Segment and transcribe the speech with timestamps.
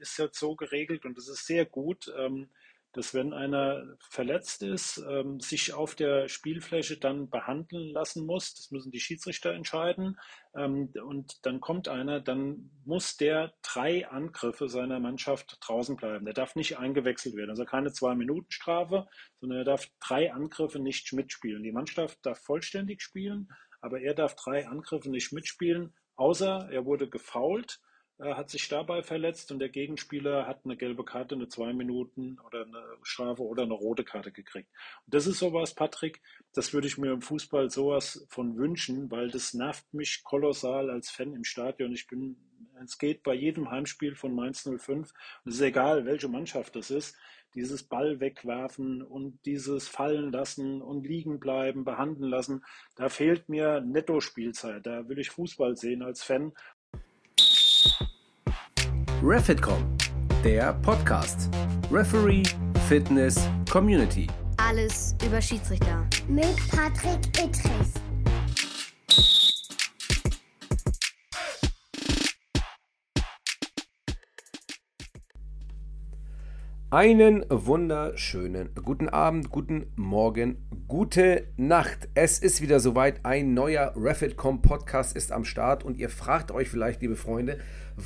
[0.00, 2.48] ist jetzt so geregelt und das ist sehr gut, ähm,
[2.92, 8.54] dass wenn einer verletzt ist, ähm, sich auf der Spielfläche dann behandeln lassen muss.
[8.54, 10.18] Das müssen die Schiedsrichter entscheiden.
[10.56, 16.24] Ähm, und dann kommt einer, dann muss der drei Angriffe seiner Mannschaft draußen bleiben.
[16.24, 17.50] Der darf nicht eingewechselt werden.
[17.50, 19.06] Also keine Zwei-Minuten-Strafe,
[19.40, 21.62] sondern er darf drei Angriffe nicht mitspielen.
[21.62, 23.48] Die Mannschaft darf vollständig spielen,
[23.80, 27.80] aber er darf drei Angriffe nicht mitspielen, außer er wurde gefault
[28.20, 32.62] hat sich dabei verletzt und der Gegenspieler hat eine gelbe Karte, eine zwei Minuten oder
[32.62, 34.68] eine Strafe oder eine rote Karte gekriegt.
[35.06, 36.20] Und das ist sowas, Patrick,
[36.52, 41.10] das würde ich mir im Fußball sowas von wünschen, weil das nervt mich kolossal als
[41.10, 41.92] Fan im Stadion.
[41.92, 42.36] Ich bin,
[42.82, 45.08] es geht bei jedem Heimspiel von Mainz 05 und
[45.44, 47.16] es ist egal, welche Mannschaft das ist,
[47.54, 52.64] dieses Ball wegwerfen und dieses fallen lassen und liegen bleiben, behandeln lassen,
[52.96, 54.84] da fehlt mir Netto-Spielzeit.
[54.84, 56.52] Da will ich Fußball sehen als Fan
[59.22, 59.84] Refitcom,
[60.44, 61.50] der Podcast.
[61.90, 62.44] Referee,
[62.88, 64.28] Fitness, Community.
[64.58, 66.06] Alles über Schiedsrichter.
[66.28, 67.94] Mit Patrick Ittrich.
[76.90, 82.08] Einen wunderschönen guten Abend, guten Morgen, gute Nacht.
[82.14, 83.26] Es ist wieder soweit.
[83.26, 87.58] Ein neuer Refitcom Podcast ist am Start und ihr fragt euch vielleicht, liebe Freunde,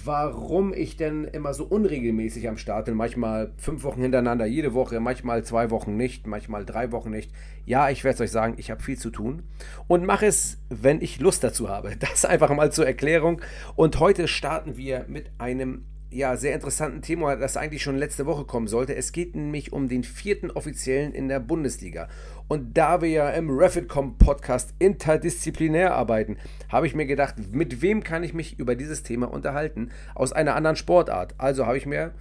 [0.04, 2.96] warum ich denn immer so unregelmäßig am Start bin.
[2.96, 7.30] Manchmal fünf Wochen hintereinander, jede Woche, manchmal zwei Wochen nicht, manchmal drei Wochen nicht.
[7.64, 9.44] Ja, ich werde es euch sagen, ich habe viel zu tun
[9.86, 11.92] und mache es, wenn ich Lust dazu habe.
[12.00, 13.42] Das einfach mal zur Erklärung.
[13.76, 18.44] Und heute starten wir mit einem ja, sehr interessanten Thema, das eigentlich schon letzte Woche
[18.44, 18.94] kommen sollte.
[18.94, 22.08] Es geht nämlich um den vierten Offiziellen in der Bundesliga.
[22.48, 26.36] Und da wir ja im Refitcom Podcast interdisziplinär arbeiten,
[26.68, 30.54] habe ich mir gedacht, mit wem kann ich mich über dieses Thema unterhalten aus einer
[30.54, 31.34] anderen Sportart?
[31.38, 32.12] Also habe ich mir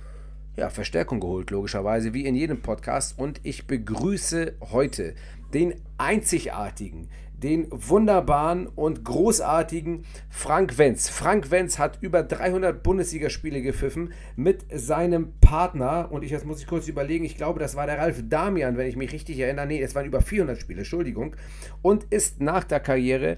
[0.56, 3.18] ja, Verstärkung geholt, logischerweise, wie in jedem Podcast.
[3.18, 5.16] Und ich begrüße heute
[5.54, 7.10] den einzigartigen,
[7.44, 11.10] den wunderbaren und großartigen Frank Wenz.
[11.10, 16.10] Frank Wenz hat über 300 Bundesligaspiele gepfiffen mit seinem Partner.
[16.12, 18.88] Und ich, jetzt muss ich kurz überlegen, ich glaube, das war der Ralf Damian, wenn
[18.88, 19.66] ich mich richtig erinnere.
[19.66, 21.36] Nee, es waren über 400 Spiele, Entschuldigung.
[21.82, 23.38] Und ist nach der Karriere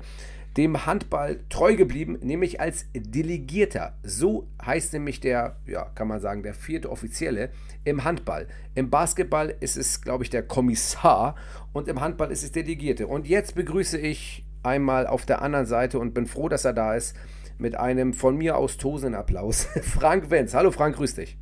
[0.58, 3.94] dem Handball treu geblieben, nämlich als Delegierter.
[4.04, 7.50] So heißt nämlich der, ja, kann man sagen, der vierte Offizielle
[7.84, 8.48] im Handball.
[8.76, 11.36] Im Basketball ist es, glaube ich, der Kommissar
[11.74, 13.08] und im Handball ist es Delegierte.
[13.08, 16.94] Und jetzt begrüße ich einmal auf der anderen Seite und bin froh, dass er da
[16.94, 17.16] ist,
[17.58, 19.66] mit einem von mir aus tosenden Applaus.
[19.82, 20.54] Frank Wenz.
[20.54, 21.38] Hallo Frank, grüß dich.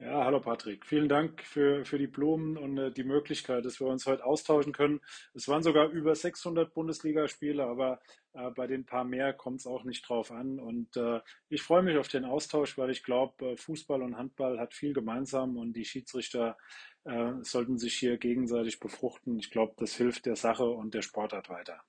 [0.00, 0.86] Ja, hallo Patrick.
[0.86, 4.72] Vielen Dank für, für die Blumen und äh, die Möglichkeit, dass wir uns heute austauschen
[4.72, 5.00] können.
[5.34, 7.98] Es waren sogar über 600 Bundesligaspiele, aber
[8.32, 10.60] äh, bei den paar mehr kommt es auch nicht drauf an.
[10.60, 14.60] Und äh, ich freue mich auf den Austausch, weil ich glaube, äh, Fußball und Handball
[14.60, 16.56] hat viel gemeinsam und die Schiedsrichter
[17.02, 19.36] äh, sollten sich hier gegenseitig befruchten.
[19.40, 21.82] Ich glaube, das hilft der Sache und der Sportart weiter.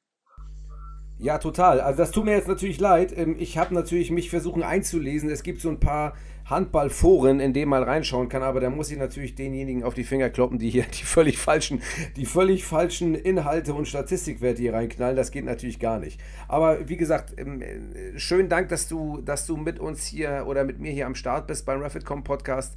[1.21, 1.81] Ja, total.
[1.81, 3.15] Also das tut mir jetzt natürlich leid.
[3.15, 5.29] Ähm, ich habe natürlich mich versuchen einzulesen.
[5.29, 6.15] Es gibt so ein paar
[6.49, 10.29] Handballforen, in denen man reinschauen kann, aber da muss ich natürlich denjenigen auf die Finger
[10.29, 11.81] kloppen, die hier die völlig falschen,
[12.15, 15.15] die völlig falschen Inhalte und Statistikwerte hier reinknallen.
[15.15, 16.19] Das geht natürlich gar nicht.
[16.47, 20.63] Aber wie gesagt, ähm, äh, schönen Dank, dass du, dass du mit uns hier oder
[20.63, 22.75] mit mir hier am Start bist beim Refitcom Podcast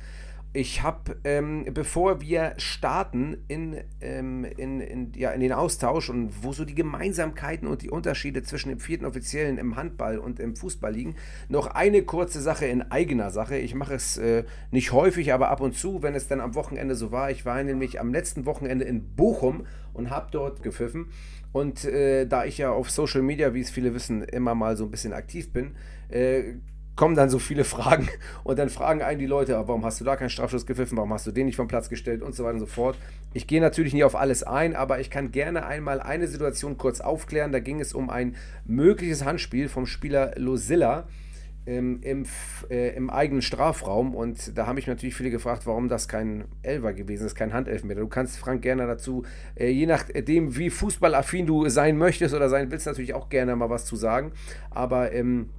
[0.54, 6.44] ich habe, ähm, bevor wir starten in, ähm, in, in, ja, in den Austausch und
[6.44, 10.54] wo so die Gemeinsamkeiten und die Unterschiede zwischen dem vierten Offiziellen im Handball und im
[10.54, 11.16] Fußball liegen,
[11.48, 13.56] noch eine kurze Sache in eigener Sache.
[13.56, 16.96] Ich mache es äh, nicht häufig, aber ab und zu, wenn es dann am Wochenende
[16.96, 17.30] so war.
[17.30, 21.06] Ich war nämlich am letzten Wochenende in Bochum und habe dort gepfiffen.
[21.52, 24.84] Und äh, da ich ja auf Social Media, wie es viele wissen, immer mal so
[24.84, 25.76] ein bisschen aktiv bin,
[26.10, 26.54] äh,
[26.94, 28.08] kommen dann so viele Fragen
[28.44, 31.26] und dann fragen einen die Leute, warum hast du da keinen Strafschuss gepfiffen, warum hast
[31.26, 32.96] du den nicht vom Platz gestellt und so weiter und so fort.
[33.34, 37.00] Ich gehe natürlich nie auf alles ein, aber ich kann gerne einmal eine Situation kurz
[37.00, 37.52] aufklären.
[37.52, 38.36] Da ging es um ein
[38.66, 41.06] mögliches Handspiel vom Spieler Losilla
[41.66, 42.26] ähm, im,
[42.70, 46.92] äh, im eigenen Strafraum und da haben mich natürlich viele gefragt, warum das kein Elfer
[46.92, 48.00] gewesen ist, kein Handelfmeter.
[48.00, 49.24] Du kannst Frank gerne dazu,
[49.54, 53.70] äh, je nachdem wie fußballaffin du sein möchtest oder sein willst, natürlich auch gerne mal
[53.70, 54.32] was zu sagen,
[54.70, 55.50] aber ähm,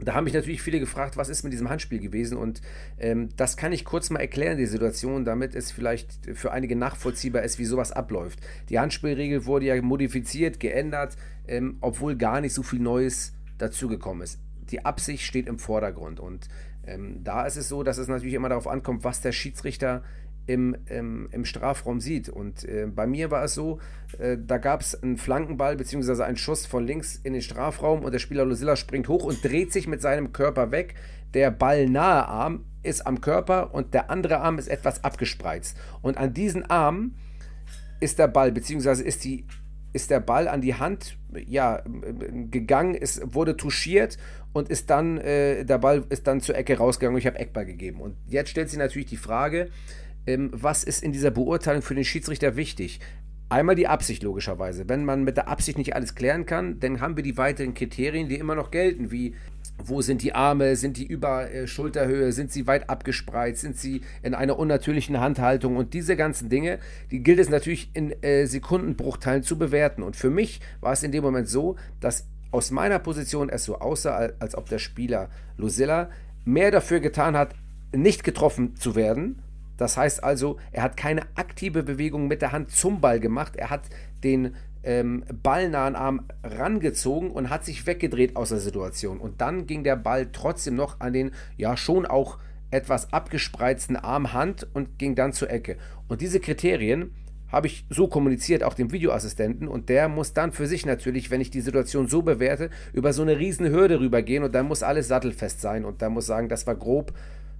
[0.00, 2.60] da haben mich natürlich viele gefragt, was ist mit diesem Handspiel gewesen und
[2.98, 7.42] ähm, das kann ich kurz mal erklären, die Situation, damit es vielleicht für einige nachvollziehbar
[7.42, 8.40] ist, wie sowas abläuft.
[8.68, 11.16] Die Handspielregel wurde ja modifiziert, geändert,
[11.48, 14.38] ähm, obwohl gar nicht so viel Neues dazugekommen ist.
[14.70, 16.48] Die Absicht steht im Vordergrund und
[16.86, 20.02] ähm, da ist es so, dass es natürlich immer darauf ankommt, was der Schiedsrichter
[20.46, 22.28] im, im, im Strafraum sieht.
[22.28, 23.80] Und äh, bei mir war es so,
[24.18, 26.22] äh, da gab es einen Flankenball bzw.
[26.22, 29.72] einen Schuss von links in den Strafraum und der Spieler Lucilla springt hoch und dreht
[29.72, 30.94] sich mit seinem Körper weg.
[31.34, 35.76] der ballnahe Arm ist am Körper und der andere Arm ist etwas abgespreizt.
[36.00, 37.16] Und an diesen Arm
[38.00, 39.26] ist der Ball, beziehungsweise ist,
[39.92, 41.82] ist der Ball an die Hand ja,
[42.50, 44.16] gegangen, es wurde touchiert
[44.52, 47.66] und ist dann, äh, der Ball ist dann zur Ecke rausgegangen und ich habe Eckball
[47.66, 48.00] gegeben.
[48.00, 49.68] Und jetzt stellt sich natürlich die Frage,
[50.26, 53.00] was ist in dieser Beurteilung für den Schiedsrichter wichtig?
[53.48, 54.88] Einmal die Absicht logischerweise.
[54.88, 58.28] Wenn man mit der Absicht nicht alles klären kann, dann haben wir die weiteren Kriterien,
[58.28, 59.36] die immer noch gelten, wie
[59.78, 64.00] wo sind die Arme, sind die über äh, Schulterhöhe, sind sie weit abgespreizt, sind sie
[64.22, 66.78] in einer unnatürlichen Handhaltung und diese ganzen Dinge,
[67.10, 70.02] die gilt es natürlich in äh, Sekundenbruchteilen zu bewerten.
[70.02, 73.78] Und für mich war es in dem Moment so, dass aus meiner Position es so
[73.78, 76.10] aussah, als ob der Spieler Lucilla
[76.44, 77.54] mehr dafür getan hat,
[77.94, 79.42] nicht getroffen zu werden,
[79.76, 83.56] das heißt also, er hat keine aktive Bewegung mit der Hand zum Ball gemacht.
[83.56, 83.82] Er hat
[84.24, 89.18] den ähm, ballnahen Arm rangezogen und hat sich weggedreht aus der Situation.
[89.18, 92.38] Und dann ging der Ball trotzdem noch an den ja schon auch
[92.70, 95.76] etwas abgespreizten Arm Hand und ging dann zur Ecke.
[96.08, 97.12] Und diese Kriterien
[97.48, 99.68] habe ich so kommuniziert, auch dem Videoassistenten.
[99.68, 103.22] Und der muss dann für sich natürlich, wenn ich die Situation so bewerte, über so
[103.22, 105.84] eine riesen Hürde rübergehen und dann muss alles sattelfest sein.
[105.84, 107.12] Und dann muss sagen, das war grob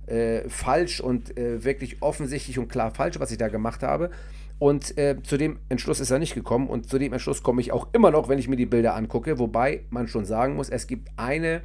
[0.07, 4.11] äh, falsch und äh, wirklich offensichtlich und klar falsch, was ich da gemacht habe.
[4.59, 7.73] Und äh, zu dem Entschluss ist er nicht gekommen und zu dem Entschluss komme ich
[7.73, 10.87] auch immer noch, wenn ich mir die Bilder angucke, wobei man schon sagen muss, es
[10.87, 11.61] gibt eine,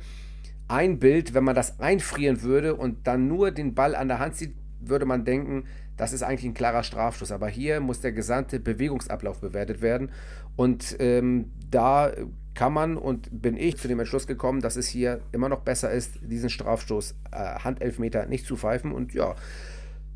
[0.68, 4.36] ein Bild, wenn man das einfrieren würde und dann nur den Ball an der Hand
[4.36, 5.66] sieht, würde man denken,
[5.96, 7.32] das ist eigentlich ein klarer Strafstoß.
[7.32, 10.12] Aber hier muss der gesamte Bewegungsablauf bewertet werden.
[10.56, 12.12] Und ähm, da
[12.54, 15.92] kann man und bin ich zu dem Entschluss gekommen, dass es hier immer noch besser
[15.92, 18.92] ist, diesen Strafstoß äh, Handelfmeter nicht zu pfeifen.
[18.92, 19.36] Und ja,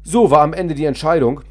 [0.03, 1.41] so war am Ende die Entscheidung.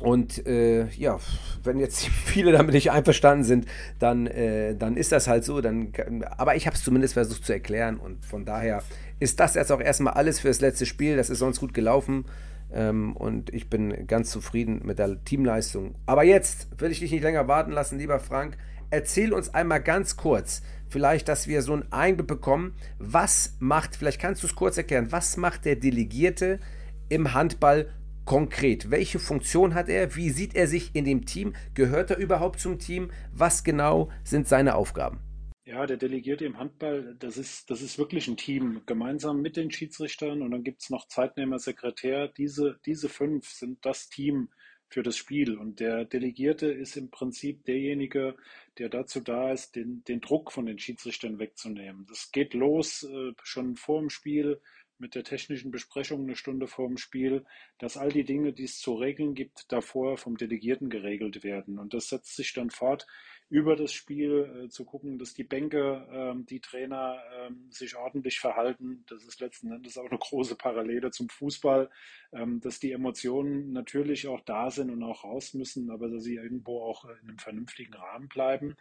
[0.00, 1.18] Und äh, ja,
[1.62, 3.66] wenn jetzt viele damit nicht einverstanden sind,
[3.98, 5.60] dann, äh, dann ist das halt so.
[5.60, 5.92] Dann,
[6.36, 8.82] aber ich habe es zumindest versucht zu erklären und von daher
[9.20, 11.16] ist das jetzt auch erstmal alles für das letzte Spiel.
[11.16, 12.24] Das ist sonst gut gelaufen
[12.72, 15.94] ähm, und ich bin ganz zufrieden mit der Teamleistung.
[16.06, 18.56] Aber jetzt will ich dich nicht länger warten lassen, lieber Frank
[18.92, 24.20] erzähl uns einmal ganz kurz, vielleicht, dass wir so einen Einblick bekommen, was macht, vielleicht
[24.20, 26.60] kannst du es kurz erklären, was macht der Delegierte
[27.08, 27.90] im Handball
[28.24, 28.90] konkret?
[28.90, 30.14] Welche Funktion hat er?
[30.14, 31.54] Wie sieht er sich in dem Team?
[31.74, 33.10] Gehört er überhaupt zum Team?
[33.32, 35.20] Was genau sind seine Aufgaben?
[35.64, 39.70] Ja, der Delegierte im Handball, das ist, das ist wirklich ein Team, gemeinsam mit den
[39.70, 42.28] Schiedsrichtern und dann gibt es noch Zeitnehmer, Sekretär.
[42.28, 44.48] Diese, diese fünf sind das Team,
[44.92, 45.56] für das Spiel.
[45.56, 48.34] Und der Delegierte ist im Prinzip derjenige, der
[48.76, 52.06] dazu da ist, den, den Druck von den Schiedsrichtern wegzunehmen.
[52.08, 54.60] Das geht los äh, schon vor dem Spiel
[54.98, 57.44] mit der technischen Besprechung eine Stunde vor dem Spiel,
[57.78, 61.78] dass all die Dinge, die es zu regeln gibt, davor vom Delegierten geregelt werden.
[61.78, 63.06] Und das setzt sich dann fort
[63.48, 68.40] über das Spiel äh, zu gucken, dass die Bänke, ähm, die Trainer ähm, sich ordentlich
[68.40, 69.04] verhalten.
[69.08, 71.90] Das ist letzten Endes auch eine große Parallele zum Fußball,
[72.32, 76.36] ähm, dass die Emotionen natürlich auch da sind und auch raus müssen, aber dass sie
[76.36, 78.76] irgendwo auch in einem vernünftigen Rahmen bleiben.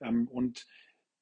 [0.00, 0.66] Ähm, und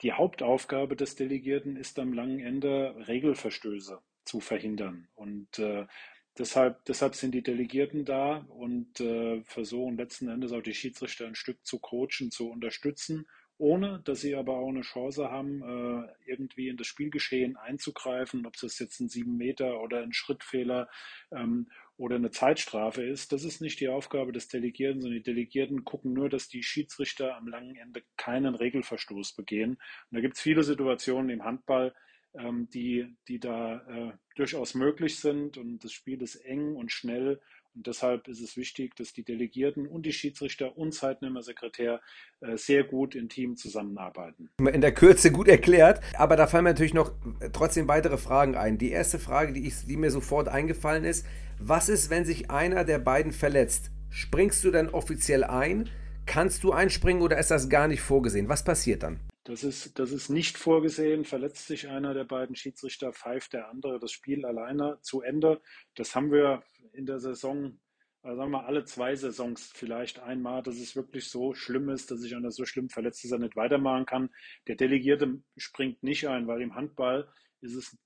[0.03, 5.09] die Hauptaufgabe des Delegierten ist am langen Ende Regelverstöße zu verhindern.
[5.15, 5.87] Und äh,
[6.37, 11.37] Deshalb, deshalb sind die Delegierten da und äh, versuchen letzten Endes auch die Schiedsrichter ein
[11.37, 13.27] Stück zu coachen, zu unterstützen,
[13.57, 18.55] ohne dass sie aber auch eine Chance haben, äh, irgendwie in das Spielgeschehen einzugreifen, ob
[18.61, 20.89] es jetzt ein sieben Meter oder ein Schrittfehler
[21.31, 23.31] ähm, oder eine Zeitstrafe ist.
[23.33, 27.37] Das ist nicht die Aufgabe des Delegierten, sondern die Delegierten gucken nur, dass die Schiedsrichter
[27.37, 29.75] am langen Ende keinen Regelverstoß begehen.
[30.11, 31.95] Und da gibt es viele Situationen im Handball,
[32.35, 35.57] ähm, die, die da äh, durchaus möglich sind.
[35.57, 37.41] Und das Spiel ist eng und schnell.
[37.75, 42.01] Und deshalb ist es wichtig, dass die Delegierten und die Schiedsrichter und Zeitnehmersekretär
[42.41, 44.49] äh, sehr gut im Team zusammenarbeiten.
[44.59, 47.13] In der Kürze gut erklärt, aber da fallen mir natürlich noch
[47.53, 48.79] trotzdem weitere Fragen ein.
[48.79, 51.27] Die erste Frage, die, ich, die mir sofort eingefallen ist,
[51.59, 53.91] was ist, wenn sich einer der beiden verletzt?
[54.09, 55.91] Springst du dann offiziell ein?
[56.27, 58.49] Kannst du einspringen oder ist das gar nicht vorgesehen?
[58.49, 59.19] Was passiert dann?
[59.45, 61.25] Das ist, das ist nicht vorgesehen.
[61.25, 65.61] Verletzt sich einer der beiden Schiedsrichter, pfeift der andere das Spiel alleine zu Ende.
[65.95, 67.79] Das haben wir in der Saison,
[68.23, 72.21] also sagen wir alle zwei Saisons vielleicht einmal, dass es wirklich so schlimm ist, dass
[72.21, 74.31] sich einer so schlimm verletzt ist, er nicht weitermachen kann.
[74.67, 77.29] Der Delegierte springt nicht ein, weil im Handball
[77.61, 77.99] ist es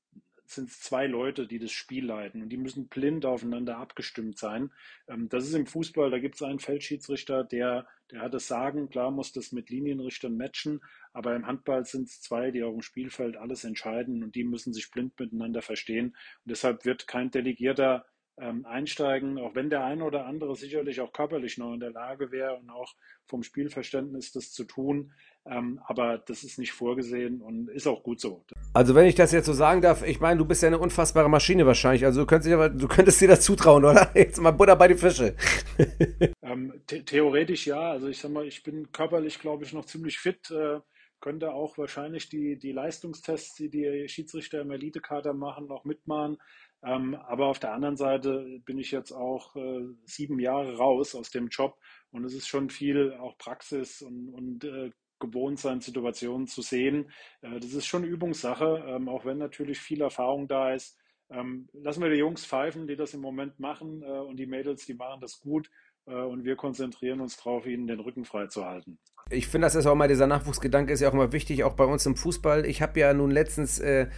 [0.51, 4.71] sind es zwei Leute, die das Spiel leiten und die müssen blind aufeinander abgestimmt sein.
[5.07, 8.89] Ähm, das ist im Fußball, da gibt es einen Feldschiedsrichter, der, der hat das Sagen,
[8.89, 10.81] klar muss das mit Linienrichtern matchen,
[11.13, 14.73] aber im Handball sind es zwei, die auf dem Spielfeld alles entscheiden und die müssen
[14.73, 16.09] sich blind miteinander verstehen.
[16.45, 18.07] Und deshalb wird kein Delegierter
[18.41, 22.31] ähm, einsteigen, auch wenn der eine oder andere sicherlich auch körperlich noch in der Lage
[22.31, 25.13] wäre und auch vom Spielverständnis das zu tun.
[25.45, 28.45] Ähm, aber das ist nicht vorgesehen und ist auch gut so.
[28.75, 31.31] Also wenn ich das jetzt so sagen darf, ich meine, du bist ja eine unfassbare
[31.31, 32.05] Maschine wahrscheinlich.
[32.05, 34.11] Also du könntest, dir, du könntest dir das zutrauen, oder?
[34.15, 35.35] Jetzt mal Butter bei die Fische.
[36.43, 37.93] ähm, the theoretisch ja.
[37.93, 40.51] Also ich sag mal, ich bin körperlich, glaube ich, noch ziemlich fit.
[40.51, 40.81] Äh,
[41.21, 46.39] könnte auch wahrscheinlich die, die Leistungstests, die die Schiedsrichter im Elitekader machen, noch mitmachen.
[46.85, 51.31] Ähm, aber auf der anderen Seite bin ich jetzt auch äh, sieben Jahre raus aus
[51.31, 51.77] dem Job
[52.13, 57.11] und es ist schon viel auch Praxis und, und äh, gewohnt sein, Situationen zu sehen.
[57.41, 60.97] Äh, das ist schon Übungssache, ähm, auch wenn natürlich viel Erfahrung da ist.
[61.31, 64.87] Ähm, lassen wir die Jungs pfeifen, die das im Moment machen äh, und die Mädels,
[64.87, 65.69] die machen das gut
[66.07, 68.99] äh, und wir konzentrieren uns darauf, ihnen den Rücken frei zu halten
[69.31, 71.85] ich finde, das ist auch mal dieser Nachwuchsgedanke, ist ja auch immer wichtig, auch bei
[71.85, 72.65] uns im Fußball.
[72.67, 74.09] Ich habe ja nun letztens äh,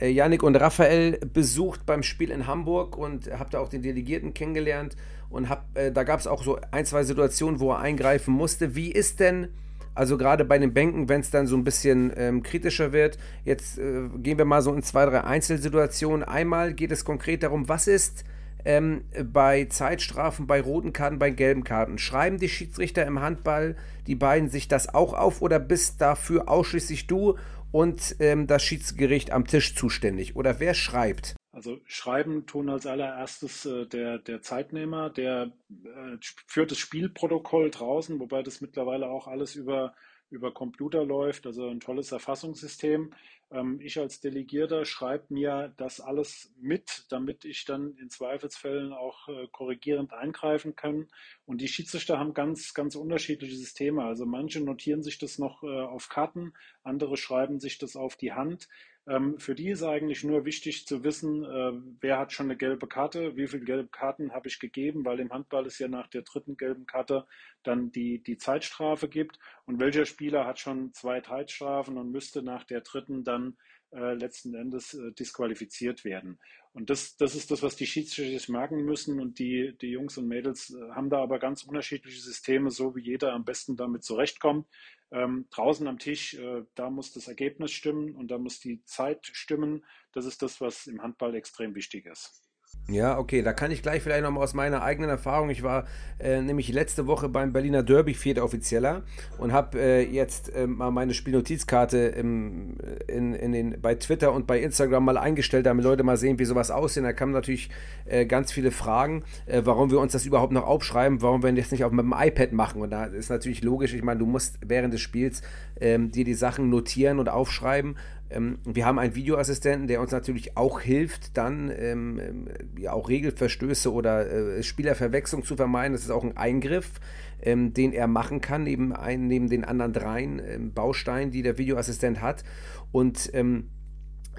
[0.00, 4.34] äh, Yannick und Raphael besucht beim Spiel in Hamburg und habe da auch den Delegierten
[4.34, 4.96] kennengelernt
[5.30, 8.74] und hab, äh, da gab es auch so ein, zwei Situationen, wo er eingreifen musste.
[8.74, 9.48] Wie ist denn,
[9.94, 13.78] also gerade bei den Bänken, wenn es dann so ein bisschen ähm, kritischer wird, jetzt
[13.78, 16.22] äh, gehen wir mal so in zwei, drei Einzelsituationen.
[16.22, 18.24] Einmal geht es konkret darum, was ist
[18.66, 21.98] ähm, bei Zeitstrafen, bei roten Karten, bei gelben Karten.
[21.98, 23.76] Schreiben die Schiedsrichter im Handball,
[24.06, 27.36] die beiden sich das auch auf oder bist dafür ausschließlich du
[27.76, 30.34] und ähm, das Schiedsgericht am Tisch zuständig?
[30.34, 31.36] Oder wer schreibt?
[31.52, 35.52] Also schreiben tun als allererstes äh, der, der Zeitnehmer, der
[35.84, 36.16] äh,
[36.46, 39.94] führt das Spielprotokoll draußen, wobei das mittlerweile auch alles über
[40.28, 43.12] über Computer läuft, also ein tolles Erfassungssystem.
[43.50, 49.28] Ähm, ich als Delegierter schreibe mir das alles mit, damit ich dann in Zweifelsfällen auch
[49.28, 51.08] äh, korrigierend eingreifen kann.
[51.44, 54.04] Und die Schiedsrichter haben ganz, ganz unterschiedliche Systeme.
[54.04, 58.32] Also manche notieren sich das noch äh, auf Karten, andere schreiben sich das auf die
[58.32, 58.68] Hand.
[59.08, 62.88] Ähm, für die ist eigentlich nur wichtig zu wissen, äh, wer hat schon eine gelbe
[62.88, 66.22] Karte, wie viele gelbe Karten habe ich gegeben, weil im Handball es ja nach der
[66.22, 67.24] dritten gelben Karte
[67.62, 69.38] dann die, die Zeitstrafe gibt.
[69.64, 73.56] Und welcher Spieler hat schon zwei Zeitstrafen und müsste nach der dritten dann
[73.92, 76.38] äh, letzten Endes äh, disqualifiziert werden.
[76.72, 79.20] Und das, das ist das, was die Schiedsrichter merken müssen.
[79.20, 83.02] Und die, die Jungs und Mädels äh, haben da aber ganz unterschiedliche Systeme, so wie
[83.02, 84.66] jeder am besten damit zurechtkommt.
[85.10, 89.26] Ähm, draußen am Tisch, äh, da muss das Ergebnis stimmen und da muss die Zeit
[89.32, 89.84] stimmen.
[90.12, 92.45] Das ist das, was im Handball extrem wichtig ist.
[92.88, 95.50] Ja, okay, da kann ich gleich vielleicht nochmal aus meiner eigenen Erfahrung.
[95.50, 95.86] Ich war
[96.20, 99.02] äh, nämlich letzte Woche beim Berliner Derby vierter Offizieller
[99.38, 102.76] und habe äh, jetzt äh, mal meine Spielnotizkarte im,
[103.08, 106.44] in, in den, bei Twitter und bei Instagram mal eingestellt, damit Leute mal sehen, wie
[106.44, 107.02] sowas aussehen.
[107.02, 107.70] Da kamen natürlich
[108.04, 111.72] äh, ganz viele Fragen, äh, warum wir uns das überhaupt noch aufschreiben, warum wir das
[111.72, 112.82] nicht auch mit dem iPad machen.
[112.82, 115.42] Und da ist natürlich logisch, ich meine, du musst während des Spiels
[115.80, 117.96] ähm, dir die Sachen notieren und aufschreiben
[118.30, 123.08] ähm, wir haben einen Videoassistenten, der uns natürlich auch hilft, dann ähm, ähm, ja, auch
[123.08, 125.92] Regelverstöße oder äh, Spielerverwechslung zu vermeiden.
[125.92, 126.92] Das ist auch ein Eingriff,
[127.40, 131.58] ähm, den er machen kann, neben, ein, neben den anderen dreien ähm, Bausteinen, die der
[131.58, 132.42] Videoassistent hat.
[132.90, 133.70] Und ähm,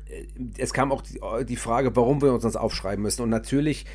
[0.10, 0.25] äh,
[0.58, 3.22] es kam auch die, die, Frage, warum wir uns das aufschreiben müssen.
[3.22, 3.86] Und natürlich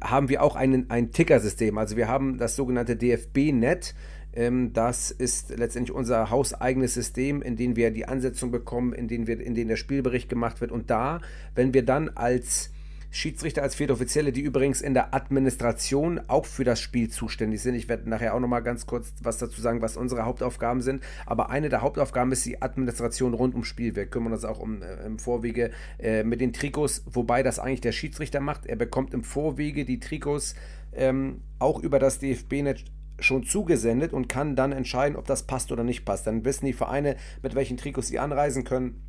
[0.00, 1.76] haben wir auch einen, ein Tickersystem.
[1.76, 3.94] Also wir haben das sogenannte DFB-Net.
[4.32, 9.26] Ähm, das ist letztendlich unser hauseigenes System, in dem wir die Ansetzung bekommen, in dem,
[9.26, 10.72] wir, in dem der Spielbericht gemacht wird.
[10.72, 11.20] Und da,
[11.54, 12.70] wenn wir dann als
[13.12, 17.74] Schiedsrichter als Viertoffizielle, die übrigens in der Administration auch für das Spiel zuständig sind.
[17.74, 21.02] Ich werde nachher auch nochmal ganz kurz was dazu sagen, was unsere Hauptaufgaben sind.
[21.26, 23.96] Aber eine der Hauptaufgaben ist die Administration rund ums Spiel.
[23.96, 27.80] Wir kümmern uns auch um äh, im Vorwege äh, mit den Trikots, wobei das eigentlich
[27.80, 28.66] der Schiedsrichter macht.
[28.66, 30.54] Er bekommt im Vorwege die Trikots
[30.92, 32.84] ähm, auch über das DFB-Netz
[33.20, 36.26] schon zugesendet und kann dann entscheiden, ob das passt oder nicht passt.
[36.26, 39.02] Dann wissen die Vereine, mit welchen Trikots sie anreisen können.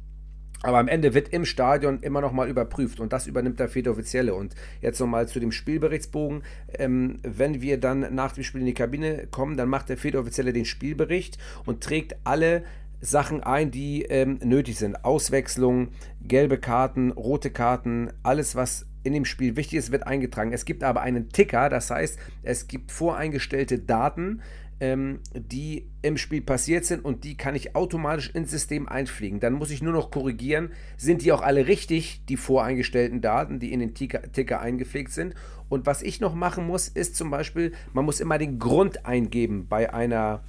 [0.64, 3.90] Aber am Ende wird im Stadion immer noch mal überprüft und das übernimmt der vierte
[3.90, 4.36] Offizielle.
[4.36, 6.44] Und jetzt nochmal zu dem Spielberichtsbogen.
[6.78, 10.20] Ähm, wenn wir dann nach dem Spiel in die Kabine kommen, dann macht der vierte
[10.20, 12.64] Offizielle den Spielbericht und trägt alle
[13.00, 15.04] Sachen ein, die ähm, nötig sind.
[15.04, 15.90] Auswechslung,
[16.22, 20.54] gelbe Karten, rote Karten, alles, was in dem Spiel wichtig ist, wird eingetragen.
[20.54, 24.42] Es gibt aber einen Ticker, das heißt, es gibt voreingestellte Daten,
[24.82, 29.40] ähm, die im Spiel passiert sind und die kann ich automatisch ins System einfliegen.
[29.40, 33.72] Dann muss ich nur noch korrigieren, sind die auch alle richtig, die voreingestellten Daten, die
[33.72, 35.36] in den Ticker, Ticker eingepflegt sind.
[35.70, 39.68] Und was ich noch machen muss, ist zum Beispiel, man muss immer den Grund eingeben
[39.70, 40.44] bei einer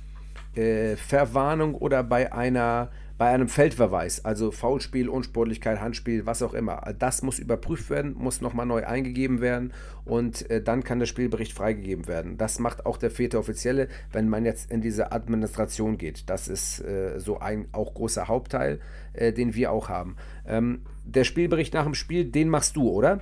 [0.55, 6.81] äh, Verwarnung oder bei einer bei einem Feldverweis, also Foulspiel, Unsportlichkeit, Handspiel, was auch immer,
[6.99, 9.73] das muss überprüft werden, muss nochmal neu eingegeben werden
[10.05, 12.39] und äh, dann kann der Spielbericht freigegeben werden.
[12.39, 16.29] Das macht auch der vierte Offizielle, wenn man jetzt in diese Administration geht.
[16.31, 18.81] Das ist äh, so ein auch großer Hauptteil,
[19.13, 20.17] äh, den wir auch haben.
[20.47, 23.21] Ähm, der Spielbericht nach dem Spiel, den machst du, oder?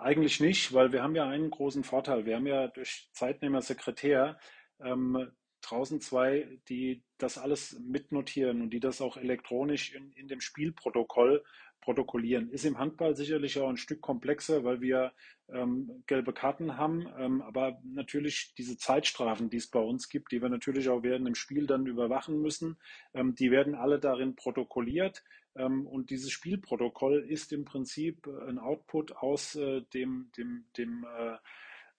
[0.00, 2.24] eigentlich nicht, weil wir haben ja einen großen Vorteil.
[2.24, 4.38] Wir haben ja durch Zeitnehmer Sekretär
[4.80, 5.28] ähm,
[5.62, 11.44] draußen zwei, die das alles mitnotieren und die das auch elektronisch in, in dem Spielprotokoll
[11.80, 12.50] protokollieren.
[12.50, 15.12] Ist im Handball sicherlich auch ein Stück komplexer, weil wir
[15.48, 20.42] ähm, gelbe Karten haben, ähm, aber natürlich diese Zeitstrafen, die es bei uns gibt, die
[20.42, 22.76] wir natürlich auch während dem Spiel dann überwachen müssen,
[23.14, 25.24] ähm, die werden alle darin protokolliert.
[25.56, 31.36] Ähm, und dieses Spielprotokoll ist im Prinzip ein Output aus äh, dem, dem, dem äh,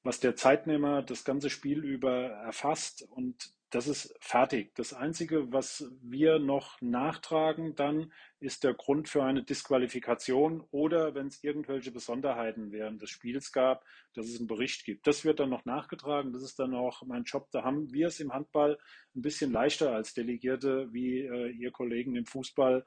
[0.04, 4.74] was der Zeitnehmer das ganze Spiel über erfasst und das ist fertig.
[4.76, 11.28] Das Einzige, was wir noch nachtragen dann, ist der Grund für eine Disqualifikation oder wenn
[11.28, 15.06] es irgendwelche Besonderheiten während des Spiels gab, dass es einen Bericht gibt.
[15.06, 16.34] Das wird dann noch nachgetragen.
[16.34, 17.50] Das ist dann auch mein Job.
[17.52, 18.80] Da haben wir es im Handball
[19.16, 22.86] ein bisschen leichter als Delegierte wie äh, ihr Kollegen im Fußball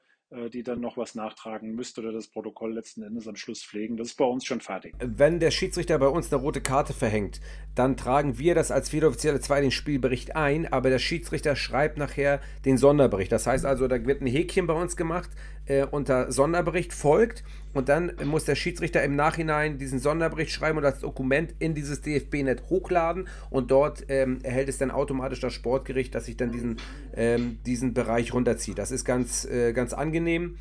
[0.53, 3.97] die dann noch was nachtragen müsste oder das Protokoll letzten Endes am Schluss pflegen.
[3.97, 4.95] Das ist bei uns schon fertig.
[4.99, 7.41] Wenn der Schiedsrichter bei uns eine rote Karte verhängt,
[7.75, 12.41] dann tragen wir das als Vierteloffizielle 2 den Spielbericht ein, aber der Schiedsrichter schreibt nachher
[12.65, 13.33] den Sonderbericht.
[13.33, 15.31] Das heißt also, da wird ein Häkchen bei uns gemacht,
[15.67, 20.85] äh, unter Sonderbericht folgt und dann muss der Schiedsrichter im Nachhinein diesen Sonderbericht schreiben und
[20.85, 26.14] das Dokument in dieses DFB-Net hochladen und dort ähm, erhält es dann automatisch das Sportgericht,
[26.14, 26.76] dass sich dann diesen,
[27.14, 28.79] ähm, diesen Bereich runterzieht.
[28.79, 30.57] Das ist ganz, äh, ganz angenehm,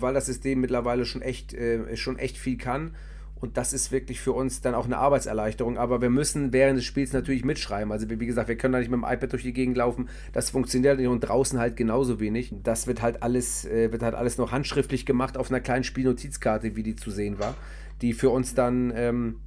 [0.00, 2.94] weil das System mittlerweile schon echt, äh, schon echt viel kann.
[3.38, 5.76] Und das ist wirklich für uns dann auch eine Arbeitserleichterung.
[5.76, 7.92] Aber wir müssen während des Spiels natürlich mitschreiben.
[7.92, 10.08] Also wie gesagt, wir können da nicht mit dem iPad durch die Gegend laufen.
[10.32, 12.54] Das funktioniert nicht und draußen halt genauso wenig.
[12.62, 16.76] Das wird halt alles, äh, wird halt alles noch handschriftlich gemacht auf einer kleinen Spielnotizkarte,
[16.76, 17.54] wie die zu sehen war.
[18.00, 19.40] Die für uns dann ähm,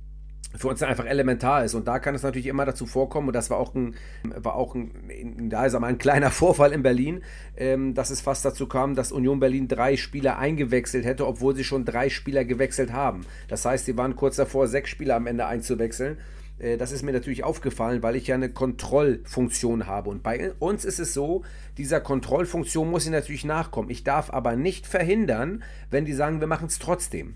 [0.55, 1.75] für uns einfach elementar ist.
[1.75, 4.73] Und da kann es natürlich immer dazu vorkommen, und das war auch ein, war auch
[4.73, 7.21] ein, da ist ein kleiner Vorfall in Berlin,
[7.55, 11.63] ähm, dass es fast dazu kam, dass Union Berlin drei Spieler eingewechselt hätte, obwohl sie
[11.63, 13.21] schon drei Spieler gewechselt haben.
[13.47, 16.17] Das heißt, sie waren kurz davor, sechs Spieler am Ende einzuwechseln.
[16.57, 20.09] Äh, das ist mir natürlich aufgefallen, weil ich ja eine Kontrollfunktion habe.
[20.09, 21.43] Und bei uns ist es so,
[21.77, 23.91] dieser Kontrollfunktion muss ich natürlich nachkommen.
[23.91, 27.35] Ich darf aber nicht verhindern, wenn die sagen, wir machen es trotzdem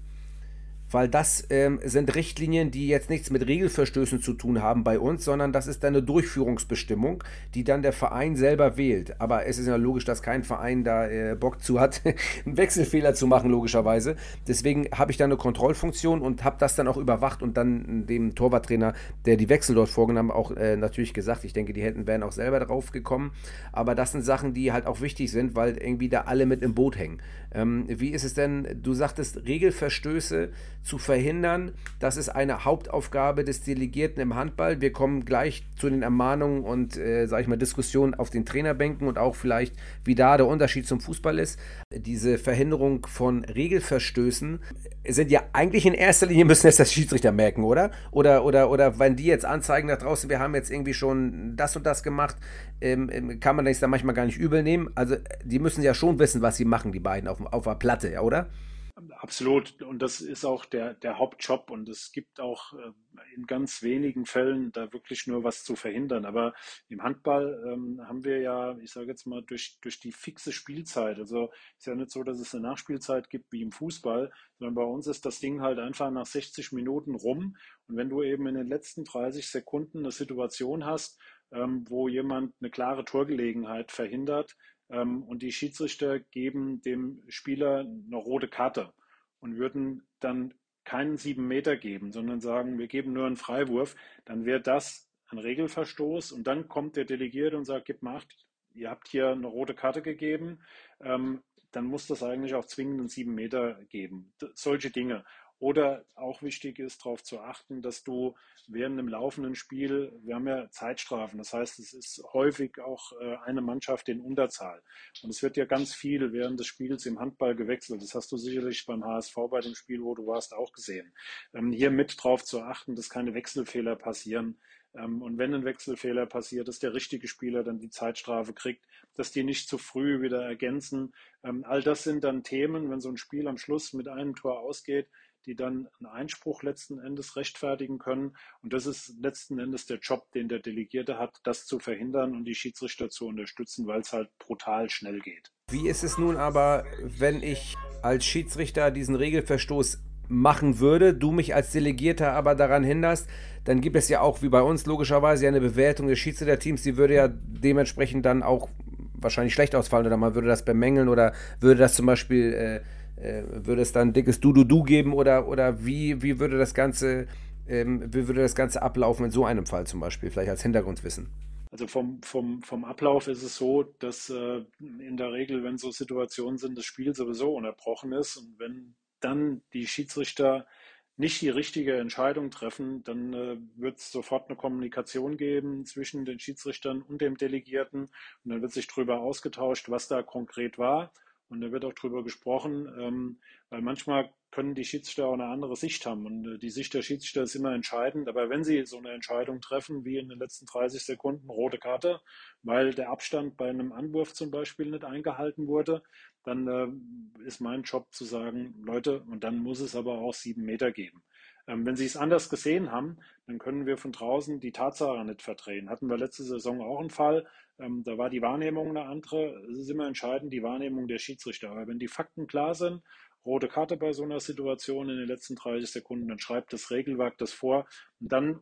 [0.93, 5.25] weil das ähm, sind Richtlinien, die jetzt nichts mit Regelverstößen zu tun haben bei uns,
[5.25, 7.23] sondern das ist eine Durchführungsbestimmung,
[7.55, 9.19] die dann der Verein selber wählt.
[9.19, 12.01] Aber es ist ja logisch, dass kein Verein da äh, Bock zu hat,
[12.45, 14.15] einen Wechselfehler zu machen, logischerweise.
[14.47, 18.35] Deswegen habe ich da eine Kontrollfunktion und habe das dann auch überwacht und dann dem
[18.35, 18.93] Torwarttrainer,
[19.25, 22.23] der die Wechsel dort vorgenommen hat, auch äh, natürlich gesagt, ich denke, die hätten wären
[22.23, 23.31] auch selber drauf gekommen.
[23.71, 26.73] Aber das sind Sachen, die halt auch wichtig sind, weil irgendwie da alle mit im
[26.73, 27.19] Boot hängen.
[27.53, 30.49] Ähm, wie ist es denn, du sagtest, Regelverstöße
[30.83, 34.81] zu verhindern, das ist eine Hauptaufgabe des Delegierten im Handball.
[34.81, 39.07] Wir kommen gleich zu den Ermahnungen und, äh, sage ich mal, Diskussionen auf den Trainerbänken
[39.07, 41.57] und auch vielleicht, wie da der Unterschied zum Fußball ist.
[41.95, 44.59] Diese Verhinderung von Regelverstößen
[45.07, 47.91] sind ja eigentlich in erster Linie müssen es das Schiedsrichter merken, oder?
[48.11, 51.75] Oder, oder, oder wenn die jetzt anzeigen da draußen, wir haben jetzt irgendwie schon das
[51.75, 52.35] und das gemacht,
[52.81, 54.89] ähm, ähm kann man das dann manchmal gar nicht übel nehmen.
[54.95, 55.15] Also
[55.45, 58.49] die müssen ja schon wissen, was sie machen, die beiden auf, auf der Platte, oder?
[58.95, 59.81] Absolut.
[59.81, 61.71] Und das ist auch der, der Hauptjob.
[61.71, 62.91] Und es gibt auch äh,
[63.35, 66.25] in ganz wenigen Fällen da wirklich nur was zu verhindern.
[66.25, 66.53] Aber
[66.89, 71.17] im Handball ähm, haben wir ja, ich sage jetzt mal, durch, durch die fixe Spielzeit.
[71.17, 74.83] Also ist ja nicht so, dass es eine Nachspielzeit gibt wie im Fußball, sondern bei
[74.83, 77.57] uns ist das Ding halt einfach nach 60 Minuten rum.
[77.87, 81.19] Und wenn du eben in den letzten 30 Sekunden eine Situation hast,
[81.51, 84.55] ähm, wo jemand eine klare Torgelegenheit verhindert,
[84.93, 88.93] ähm, und die Schiedsrichter geben dem Spieler eine rote Karte
[89.39, 90.53] und würden dann
[90.85, 95.39] keinen sieben Meter geben, sondern sagen, wir geben nur einen Freiwurf, dann wäre das ein
[95.39, 99.47] Regelverstoß und dann kommt der Delegierte und sagt, gib mal acht, ihr habt hier eine
[99.47, 100.59] rote Karte gegeben,
[101.01, 104.31] ähm, dann muss das eigentlich auch zwingend einen sieben Meter geben.
[104.53, 105.25] Solche Dinge.
[105.63, 108.35] Oder auch wichtig ist, darauf zu achten, dass du
[108.67, 113.37] während dem laufenden Spiel, wir haben ja Zeitstrafen, das heißt, es ist häufig auch äh,
[113.45, 114.83] eine Mannschaft in Unterzahl.
[115.21, 118.01] Und es wird ja ganz viel während des Spiels im Handball gewechselt.
[118.01, 121.13] Das hast du sicherlich beim HSV bei dem Spiel, wo du warst, auch gesehen.
[121.53, 124.59] Ähm, hier mit darauf zu achten, dass keine Wechselfehler passieren.
[124.95, 128.83] Ähm, und wenn ein Wechselfehler passiert, dass der richtige Spieler dann die Zeitstrafe kriegt,
[129.15, 131.13] dass die nicht zu früh wieder ergänzen.
[131.41, 134.59] Ähm, all das sind dann Themen, wenn so ein Spiel am Schluss mit einem Tor
[134.59, 135.07] ausgeht,
[135.45, 138.35] die dann einen Einspruch letzten Endes rechtfertigen können.
[138.61, 142.45] Und das ist letzten Endes der Job, den der Delegierte hat, das zu verhindern und
[142.45, 145.51] die Schiedsrichter zu unterstützen, weil es halt brutal schnell geht.
[145.71, 151.55] Wie ist es nun aber, wenn ich als Schiedsrichter diesen Regelverstoß machen würde, du mich
[151.55, 153.27] als Delegierter aber daran hinderst,
[153.65, 157.15] dann gibt es ja auch wie bei uns logischerweise eine Bewertung des Schiedsrichterteams, die würde
[157.15, 158.69] ja dementsprechend dann auch
[159.15, 162.81] wahrscheinlich schlecht ausfallen oder man würde das bemängeln oder würde das zum Beispiel äh,
[163.15, 167.27] würde es dann ein dickes Du-Du-Du geben oder, oder wie, wie würde das Ganze,
[167.67, 171.29] ähm, wie würde das Ganze ablaufen in so einem Fall zum Beispiel, vielleicht als Hintergrundwissen?
[171.71, 175.89] Also vom, vom, vom Ablauf ist es so, dass äh, in der Regel, wenn so
[175.89, 180.67] Situationen sind, das Spiel sowieso unterbrochen ist und wenn dann die Schiedsrichter
[181.15, 186.39] nicht die richtige Entscheidung treffen, dann äh, wird es sofort eine Kommunikation geben zwischen den
[186.39, 191.11] Schiedsrichtern und dem Delegierten und dann wird sich darüber ausgetauscht, was da konkret war.
[191.53, 193.39] Und da wird auch drüber gesprochen, ähm,
[193.69, 196.25] weil manchmal können die Schiedsrichter auch eine andere Sicht haben.
[196.25, 198.27] Und äh, die Sicht der Schiedsrichter ist immer entscheidend.
[198.27, 202.21] Aber wenn sie so eine Entscheidung treffen, wie in den letzten 30 Sekunden rote Karte,
[202.63, 206.01] weil der Abstand bei einem Anwurf zum Beispiel nicht eingehalten wurde,
[206.43, 210.63] dann äh, ist mein Job zu sagen, Leute, und dann muss es aber auch sieben
[210.63, 211.23] Meter geben.
[211.67, 215.41] Ähm, wenn Sie es anders gesehen haben, dann können wir von draußen die Tatsache nicht
[215.41, 215.89] verdrehen.
[215.89, 217.45] Hatten wir letzte Saison auch einen Fall,
[217.79, 219.61] ähm, da war die Wahrnehmung eine andere.
[219.71, 221.71] Es ist immer entscheidend, die Wahrnehmung der Schiedsrichter.
[221.71, 223.01] Aber wenn die Fakten klar sind,
[223.45, 227.37] rote Karte bei so einer Situation in den letzten 30 Sekunden, dann schreibt das Regelwerk
[227.37, 227.85] das vor.
[228.19, 228.59] Und dann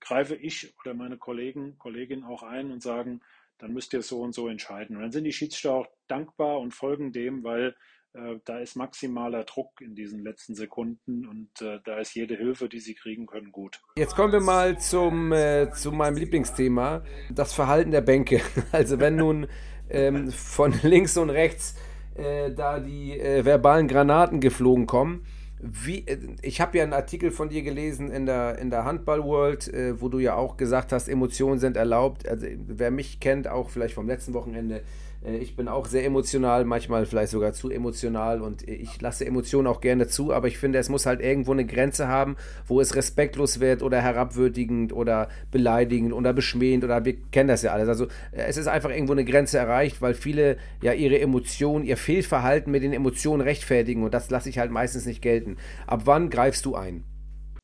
[0.00, 3.20] greife ich oder meine Kollegen, Kolleginnen auch ein und sagen,
[3.58, 4.96] dann müsst ihr so und so entscheiden.
[4.96, 7.76] Und dann sind die Schiedsrichter auch dankbar und folgen dem, weil
[8.14, 12.68] äh, da ist maximaler Druck in diesen letzten Sekunden und äh, da ist jede Hilfe,
[12.68, 13.80] die sie kriegen können, gut.
[13.96, 18.40] Jetzt kommen wir mal zum, äh, zu meinem Lieblingsthema, das Verhalten der Bänke.
[18.72, 19.46] Also wenn nun
[19.90, 21.76] ähm, von links und rechts
[22.14, 25.26] äh, da die äh, verbalen Granaten geflogen kommen,
[25.60, 26.04] wie,
[26.42, 30.10] ich habe ja einen Artikel von dir gelesen in der, in der Handball World, wo
[30.10, 32.28] du ja auch gesagt hast, Emotionen sind erlaubt.
[32.28, 34.82] Also wer mich kennt, auch vielleicht vom letzten Wochenende,
[35.24, 39.80] ich bin auch sehr emotional, manchmal vielleicht sogar zu emotional und ich lasse Emotionen auch
[39.80, 43.58] gerne zu, aber ich finde, es muss halt irgendwo eine Grenze haben, wo es respektlos
[43.58, 47.88] wird oder herabwürdigend oder beleidigend oder beschmähend oder wir kennen das ja alles.
[47.88, 51.96] Also äh, es ist einfach irgendwo eine Grenze erreicht, weil viele ja ihre Emotionen, ihr
[51.96, 55.56] Fehlverhalten mit den Emotionen rechtfertigen und das lasse ich halt meistens nicht gelten.
[55.86, 57.04] Ab wann greifst du ein?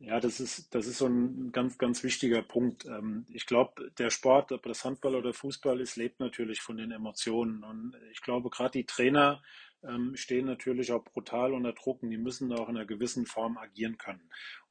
[0.01, 2.87] Ja, das ist, das ist so ein ganz, ganz wichtiger Punkt.
[2.87, 6.91] Ähm, ich glaube, der Sport, ob das Handball oder Fußball ist, lebt natürlich von den
[6.91, 7.63] Emotionen.
[7.63, 9.43] Und ich glaube, gerade die Trainer
[9.83, 13.59] ähm, stehen natürlich auch brutal unter Druck und die müssen auch in einer gewissen Form
[13.59, 14.23] agieren können.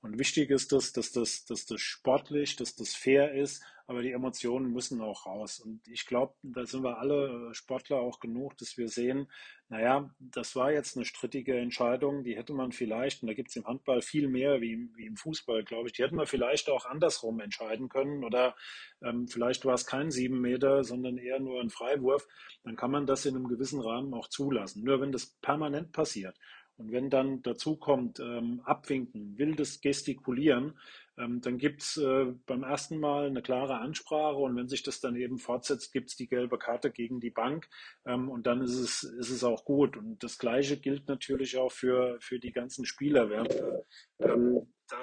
[0.02, 4.12] Und wichtig ist das, dass das, dass das sportlich, dass das fair ist, aber die
[4.12, 5.60] Emotionen müssen auch raus.
[5.60, 9.28] Und ich glaube, da sind wir alle Sportler auch genug, dass wir sehen,
[9.68, 13.56] naja, das war jetzt eine strittige Entscheidung, die hätte man vielleicht, und da gibt es
[13.56, 16.70] im Handball viel mehr wie im, wie im Fußball, glaube ich, die hätten wir vielleicht
[16.70, 18.56] auch andersrum entscheiden können oder
[19.02, 22.28] ähm, vielleicht war es kein sieben Meter, sondern eher nur ein Freiwurf,
[22.64, 24.84] dann kann man das in einem gewissen Rahmen auch zulassen.
[24.84, 26.38] Nur wenn das permanent passiert
[26.78, 30.80] und wenn dann dazu kommt, ähm, abwinken, wildes Gestikulieren,
[31.20, 35.16] dann gibt es äh, beim ersten Mal eine klare Ansprache und wenn sich das dann
[35.16, 37.68] eben fortsetzt, gibt es die gelbe Karte gegen die Bank
[38.06, 39.98] ähm, und dann ist es, ist es auch gut.
[39.98, 43.30] Und das Gleiche gilt natürlich auch für, für die ganzen Spieler.
[44.20, 44.98] Ähm, da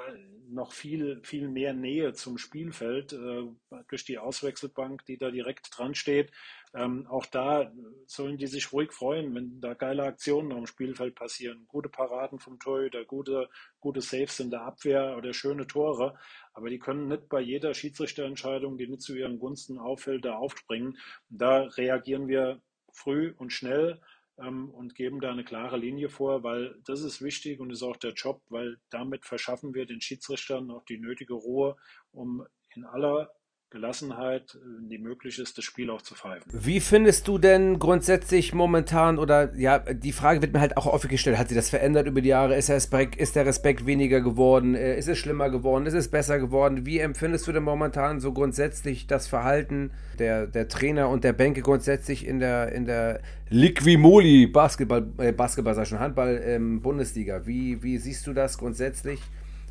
[0.49, 3.43] noch viel, viel mehr Nähe zum Spielfeld äh,
[3.89, 6.31] durch die Auswechselbank, die da direkt dran steht.
[6.75, 7.73] Ähm, auch da
[8.07, 11.65] sollen die sich ruhig freuen, wenn da geile Aktionen am Spielfeld passieren.
[11.69, 13.49] Gute Paraden vom Torhüter, gute,
[13.81, 16.19] gute Saves in der Abwehr oder schöne Tore.
[16.53, 20.99] Aber die können nicht bei jeder Schiedsrichterentscheidung, die nicht zu ihren Gunsten auffällt, da aufspringen.
[21.29, 22.61] Da reagieren wir
[22.93, 24.01] früh und schnell
[24.39, 27.97] ähm, und geben da eine klare Linie vor, weil das ist wichtig und ist auch
[27.97, 31.77] der Job, weil damit verschaffen wir den Schiedsrichtern auch die nötige Ruhe,
[32.13, 33.31] um in aller
[33.71, 36.51] Gelassenheit, äh, die möglich ist, das Spiel auch zu pfeifen.
[36.53, 41.11] Wie findest du denn grundsätzlich momentan, oder ja, die Frage wird mir halt auch häufig
[41.11, 42.57] gestellt, hat sich das verändert über die Jahre?
[42.57, 44.75] Ist der Respekt, ist der Respekt weniger geworden?
[44.75, 45.87] Äh, ist es schlimmer geworden?
[45.87, 46.87] Ist es besser geworden?
[46.87, 51.63] Wie empfindest du denn momentan so grundsätzlich das Verhalten der, der Trainer und der Bänke
[51.63, 57.47] grundsätzlich in der, in der Liquimoli Basketball, äh, Basketball, sag schon, Handball ähm, Bundesliga?
[57.47, 59.21] Wie, wie siehst du das grundsätzlich?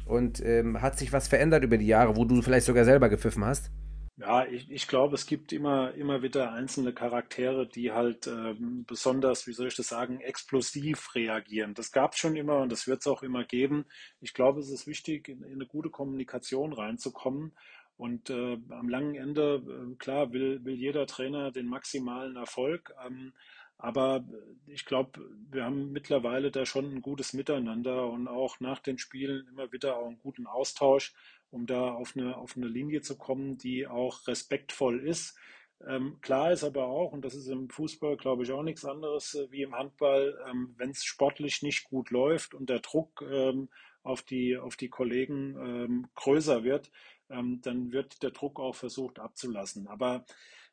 [0.05, 3.43] Und ähm, hat sich was verändert über die Jahre, wo du vielleicht sogar selber gepfiffen
[3.43, 3.71] hast?
[4.17, 9.45] Ja, ich, ich glaube, es gibt immer, immer wieder einzelne Charaktere, die halt ähm, besonders,
[9.45, 11.73] wie soll ich das sagen, explosiv reagieren.
[11.73, 13.85] Das gab es schon immer und das wird es auch immer geben.
[14.21, 17.51] Ich glaube, es ist wichtig, in, in eine gute Kommunikation reinzukommen.
[17.97, 22.93] Und äh, am langen Ende, äh, klar, will, will jeder Trainer den maximalen Erfolg.
[23.05, 23.33] Ähm,
[23.77, 24.23] aber
[24.67, 25.19] ich glaube,
[25.51, 29.97] wir haben mittlerweile da schon ein gutes Miteinander und auch nach den Spielen immer wieder
[29.97, 31.13] auch einen guten Austausch
[31.51, 35.37] um da auf eine, auf eine Linie zu kommen, die auch respektvoll ist.
[35.85, 39.35] Ähm, klar ist aber auch, und das ist im Fußball, glaube ich, auch nichts anderes
[39.35, 43.69] äh, wie im Handball, ähm, wenn es sportlich nicht gut läuft und der Druck ähm,
[44.03, 46.91] auf, die, auf die Kollegen ähm, größer wird,
[47.29, 49.87] ähm, dann wird der Druck auch versucht abzulassen.
[49.87, 50.25] Aber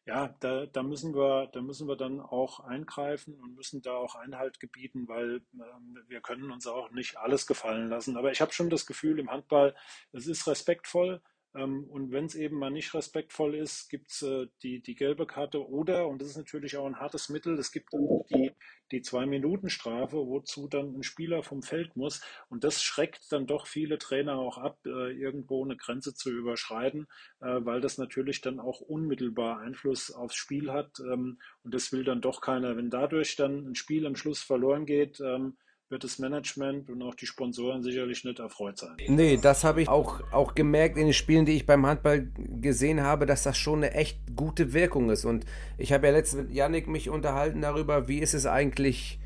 [0.04, 4.16] Ja, da, da müssen wir, da müssen wir dann auch eingreifen und müssen da auch
[4.16, 8.16] Einhalt gebieten, weil ähm, wir können uns auch nicht alles gefallen lassen.
[8.16, 9.76] Aber ich habe schon das Gefühl im Handball,
[10.12, 11.22] es ist respektvoll.
[11.54, 15.26] Ähm, und wenn es eben mal nicht respektvoll ist, gibt es äh, die, die gelbe
[15.26, 18.52] Karte oder, und das ist natürlich auch ein hartes Mittel, es gibt dann auch die,
[18.90, 22.22] die Zwei-Minuten-Strafe, wozu dann ein Spieler vom Feld muss.
[22.48, 27.06] Und das schreckt dann doch viele Trainer auch ab, äh, irgendwo eine Grenze zu überschreiten,
[27.40, 31.00] äh, weil das natürlich dann auch unmittelbar Einfluss aufs Spiel hat.
[31.00, 32.76] Ähm, und das will dann doch keiner.
[32.76, 35.56] Wenn dadurch dann ein Spiel am Schluss verloren geht, ähm,
[35.92, 38.96] wird das Management und auch die Sponsoren sicherlich nicht erfreut sein.
[39.06, 42.26] Nee, das habe ich auch, auch gemerkt in den Spielen, die ich beim Handball
[42.60, 45.24] gesehen habe, dass das schon eine echt gute Wirkung ist.
[45.24, 45.44] Und
[45.78, 49.20] ich habe ja letztens mit Yannick mich unterhalten darüber, wie ist es eigentlich,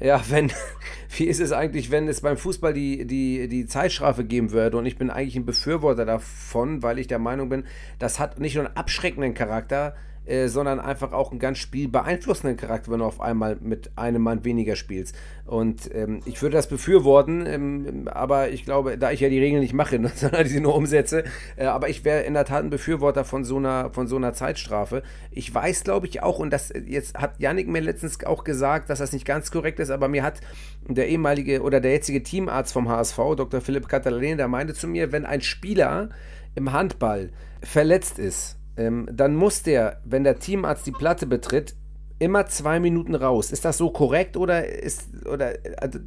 [0.00, 0.50] ja, wenn,
[1.16, 4.78] wie ist es eigentlich, wenn es beim Fußball die, die, die Zeitstrafe geben würde?
[4.78, 7.64] Und ich bin eigentlich ein Befürworter davon, weil ich der Meinung bin,
[7.98, 9.96] das hat nicht nur einen abschreckenden Charakter,
[10.26, 14.44] äh, sondern einfach auch einen ganz spielbeeinflussenden Charakter, wenn du auf einmal mit einem Mann
[14.44, 15.14] weniger spielst.
[15.46, 19.60] Und ähm, ich würde das befürworten, ähm, aber ich glaube, da ich ja die Regeln
[19.60, 21.24] nicht mache, sondern sie nur umsetze,
[21.56, 24.32] äh, aber ich wäre in der Tat ein Befürworter von so einer, von so einer
[24.32, 25.02] Zeitstrafe.
[25.30, 29.00] Ich weiß, glaube ich, auch, und das jetzt hat Yannick mir letztens auch gesagt, dass
[29.00, 30.40] das nicht ganz korrekt ist, aber mir hat
[30.88, 33.60] der ehemalige oder der jetzige Teamarzt vom HSV, Dr.
[33.60, 36.08] Philipp Catalan, der meinte zu mir, wenn ein Spieler
[36.54, 37.30] im Handball
[37.62, 41.74] verletzt ist, ähm, dann muss der, wenn der Teamarzt die Platte betritt,
[42.18, 43.50] immer zwei Minuten raus.
[43.52, 45.98] Ist das so korrekt oder ist, oder, also,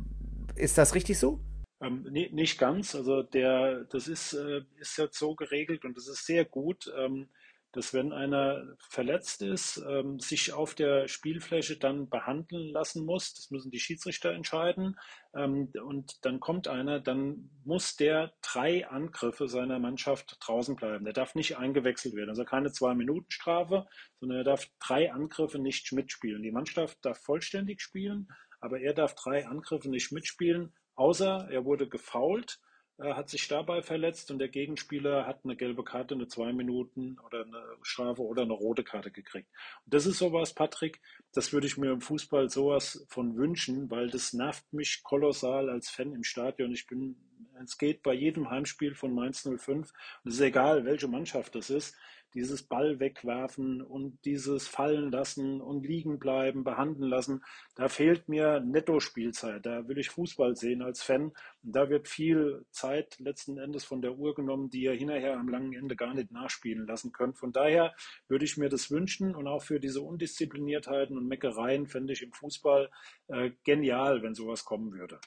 [0.55, 1.39] ist das richtig so?
[1.79, 2.95] Ähm, nee, nicht ganz.
[2.95, 6.91] Also der, das ist, äh, ist jetzt so geregelt und das ist sehr gut.
[6.97, 7.27] Ähm,
[7.73, 13.33] dass wenn einer verletzt ist, ähm, sich auf der Spielfläche dann behandeln lassen muss.
[13.33, 14.97] Das müssen die Schiedsrichter entscheiden.
[15.35, 21.05] Ähm, und dann kommt einer, dann muss der drei Angriffe seiner Mannschaft draußen bleiben.
[21.05, 22.29] Der darf nicht eingewechselt werden.
[22.29, 23.85] Also keine Zwei-Minuten-Strafe,
[24.19, 26.43] sondern er darf drei Angriffe nicht mitspielen.
[26.43, 28.27] Die Mannschaft darf vollständig spielen,
[28.59, 32.59] aber er darf drei Angriffe nicht mitspielen, außer er wurde gefault
[32.99, 37.45] hat sich dabei verletzt und der Gegenspieler hat eine gelbe Karte, eine zwei Minuten oder
[37.45, 39.49] eine Strafe oder eine rote Karte gekriegt.
[39.85, 40.99] Und das ist sowas, Patrick,
[41.33, 45.89] das würde ich mir im Fußball sowas von wünschen, weil das nervt mich kolossal als
[45.89, 46.71] Fan im Stadion.
[46.71, 47.17] Ich bin,
[47.63, 49.87] es geht bei jedem Heimspiel von Mainz 05 und
[50.25, 51.95] es ist egal, welche Mannschaft das ist
[52.33, 57.43] dieses Ball wegwerfen und dieses fallen lassen und liegen bleiben, behandeln lassen,
[57.75, 59.65] da fehlt mir Netto-Spielzeit.
[59.65, 61.33] Da will ich Fußball sehen als Fan.
[61.63, 65.49] Und da wird viel Zeit letzten Endes von der Uhr genommen, die ihr hinterher am
[65.49, 67.37] langen Ende gar nicht nachspielen lassen könnt.
[67.37, 67.93] Von daher
[68.27, 72.31] würde ich mir das wünschen und auch für diese Undiszipliniertheiten und Meckereien fände ich im
[72.31, 72.89] Fußball
[73.27, 75.19] äh, genial, wenn sowas kommen würde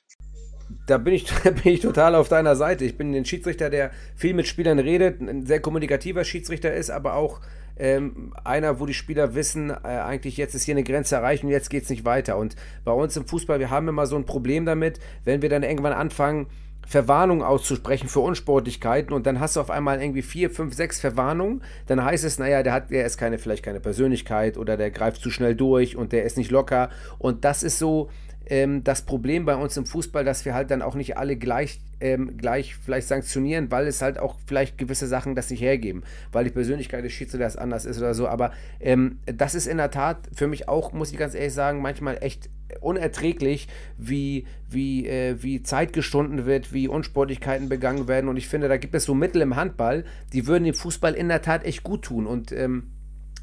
[0.86, 2.84] da bin ich, bin ich total auf deiner Seite.
[2.84, 7.14] Ich bin ein Schiedsrichter, der viel mit Spielern redet, ein sehr kommunikativer Schiedsrichter ist, aber
[7.14, 7.40] auch
[7.78, 11.50] ähm, einer, wo die Spieler wissen, äh, eigentlich jetzt ist hier eine Grenze erreicht und
[11.50, 12.36] jetzt geht es nicht weiter.
[12.36, 15.62] Und bei uns im Fußball, wir haben immer so ein Problem damit, wenn wir dann
[15.62, 16.46] irgendwann anfangen,
[16.86, 21.62] Verwarnungen auszusprechen für Unsportlichkeiten und dann hast du auf einmal irgendwie vier, fünf, sechs Verwarnungen,
[21.86, 25.22] dann heißt es, naja, der hat, der ist keine, vielleicht keine Persönlichkeit oder der greift
[25.22, 26.90] zu schnell durch und der ist nicht locker.
[27.18, 28.10] Und das ist so,
[28.46, 31.80] ähm, das Problem bei uns im Fußball, dass wir halt dann auch nicht alle gleich,
[32.00, 36.44] ähm, gleich vielleicht sanktionieren, weil es halt auch vielleicht gewisse Sachen das nicht hergeben, weil
[36.44, 38.28] die Persönlichkeit des Schiedsrichters anders ist oder so.
[38.28, 41.80] Aber ähm, das ist in der Tat für mich auch, muss ich ganz ehrlich sagen,
[41.80, 42.50] manchmal echt
[42.80, 48.28] unerträglich, wie, wie, äh, wie Zeit gestunden wird, wie Unsportlichkeiten begangen werden.
[48.28, 51.28] Und ich finde, da gibt es so Mittel im Handball, die würden dem Fußball in
[51.28, 52.26] der Tat echt gut tun.
[52.26, 52.90] Und ähm,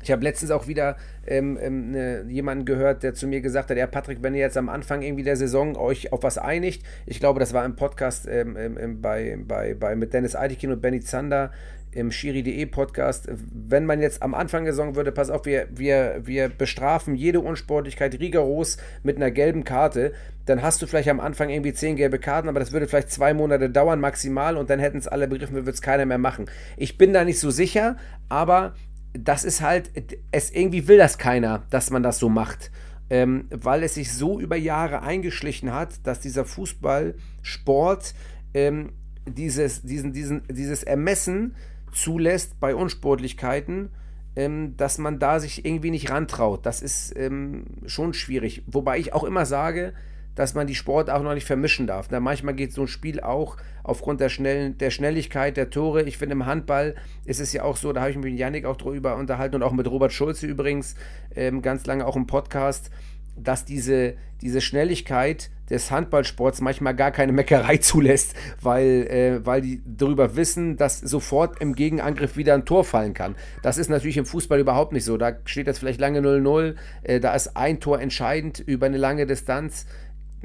[0.01, 3.77] ich habe letztens auch wieder ähm, ähm, ne, jemanden gehört, der zu mir gesagt hat,
[3.77, 7.19] ja Patrick, wenn ihr jetzt am Anfang irgendwie der Saison euch auf was einigt, ich
[7.19, 11.01] glaube, das war im Podcast ähm, ähm, bei, bei, bei, mit Dennis Eidikin und Benny
[11.01, 11.51] Zander
[11.91, 16.21] im Schiri.de Podcast, wenn man jetzt am Anfang der Saison würde, pass auf, wir, wir,
[16.23, 20.13] wir bestrafen jede Unsportlichkeit rigoros mit einer gelben Karte,
[20.45, 23.33] dann hast du vielleicht am Anfang irgendwie zehn gelbe Karten, aber das würde vielleicht zwei
[23.33, 26.45] Monate dauern maximal und dann hätten es alle begriffen, würde es keiner mehr machen.
[26.77, 27.97] Ich bin da nicht so sicher,
[28.29, 28.75] aber
[29.23, 29.91] das ist halt,
[30.31, 32.71] es irgendwie will das keiner, dass man das so macht.
[33.09, 38.13] Ähm, weil es sich so über Jahre eingeschlichen hat, dass dieser Fußballsport
[38.53, 38.91] ähm,
[39.25, 41.55] dieses, diesen, diesen, dieses Ermessen
[41.93, 43.89] zulässt bei Unsportlichkeiten,
[44.35, 46.65] ähm, dass man da sich irgendwie nicht rantraut.
[46.65, 48.63] Das ist ähm, schon schwierig.
[48.67, 49.93] Wobei ich auch immer sage,
[50.37, 52.07] dass man die Sport auch noch nicht vermischen darf.
[52.07, 56.03] Da manchmal geht so ein Spiel auch aufgrund der, schnellen, der Schnelligkeit der Tore.
[56.03, 56.93] Ich finde, im Handball
[57.25, 59.63] ist es ja auch so, da habe ich mich mit Yannick auch drüber unterhalten und
[59.63, 60.95] auch mit Robert Schulze übrigens
[61.35, 62.91] ähm, ganz lange auch im Podcast,
[63.35, 69.81] dass diese, diese Schnelligkeit des Handballsports manchmal gar keine Meckerei zulässt, weil, äh, weil die
[69.85, 73.35] darüber wissen, dass sofort im Gegenangriff wieder ein Tor fallen kann.
[73.63, 75.17] Das ist natürlich im Fußball überhaupt nicht so.
[75.17, 79.25] Da steht jetzt vielleicht lange 0-0, äh, da ist ein Tor entscheidend über eine lange
[79.25, 79.85] Distanz.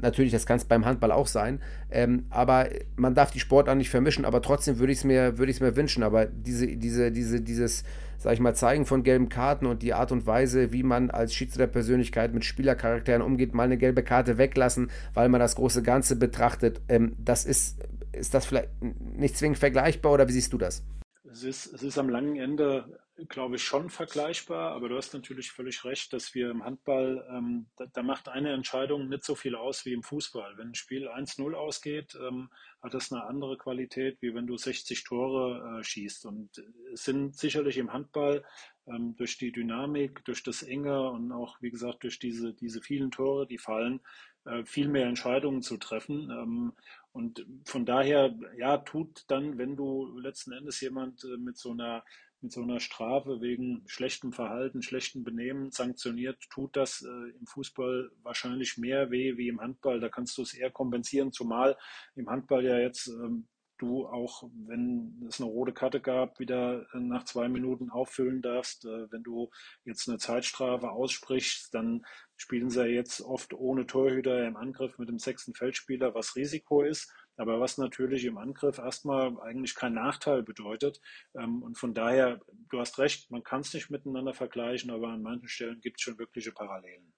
[0.01, 1.61] Natürlich, das kann es beim Handball auch sein.
[1.91, 5.61] Ähm, aber man darf die Sportart nicht vermischen, aber trotzdem würde ich es mir, würd
[5.61, 6.03] mir wünschen.
[6.03, 7.83] Aber diese, diese, diese, dieses,
[8.17, 11.33] sag ich mal, Zeigen von gelben Karten und die Art und Weise, wie man als
[11.33, 16.81] Schiedsrichterpersönlichkeit mit Spielercharakteren umgeht, mal eine gelbe Karte weglassen, weil man das große Ganze betrachtet,
[16.89, 17.77] ähm, das ist,
[18.11, 20.83] ist das vielleicht nicht zwingend vergleichbar oder wie siehst du das?
[21.31, 22.85] Es ist, es ist am langen Ende
[23.29, 27.67] glaube ich, schon vergleichbar, aber du hast natürlich völlig recht, dass wir im Handball, ähm,
[27.75, 30.57] da, da, macht eine Entscheidung nicht so viel aus wie im Fußball.
[30.57, 32.49] Wenn ein Spiel 1-0 ausgeht, ähm,
[32.81, 36.25] hat das eine andere Qualität, wie wenn du 60 Tore äh, schießt.
[36.25, 38.43] Und es sind sicherlich im Handball
[38.87, 43.11] ähm, durch die Dynamik, durch das Enge und auch, wie gesagt, durch diese, diese vielen
[43.11, 44.01] Tore, die fallen,
[44.45, 46.31] äh, viel mehr Entscheidungen zu treffen.
[46.31, 46.73] Ähm,
[47.11, 52.03] und von daher, ja, tut dann, wenn du letzten Endes jemand äh, mit so einer
[52.43, 58.11] mit so einer Strafe wegen schlechtem Verhalten, schlechtem Benehmen sanktioniert, tut das äh, im Fußball
[58.21, 59.99] wahrscheinlich mehr weh wie im Handball.
[59.99, 61.77] Da kannst du es eher kompensieren, zumal
[62.15, 66.99] im Handball ja jetzt ähm, du auch, wenn es eine rote Karte gab, wieder äh,
[66.99, 68.85] nach zwei Minuten auffüllen darfst.
[68.85, 69.49] Äh, wenn du
[69.83, 75.09] jetzt eine Zeitstrafe aussprichst, dann spielen sie ja jetzt oft ohne Torhüter im Angriff mit
[75.09, 80.43] dem sechsten Feldspieler, was Risiko ist aber was natürlich im Angriff erstmal eigentlich kein Nachteil
[80.43, 81.01] bedeutet.
[81.35, 85.21] Ähm, und von daher, du hast recht, man kann es nicht miteinander vergleichen, aber an
[85.21, 87.13] manchen Stellen gibt es schon wirkliche Parallelen.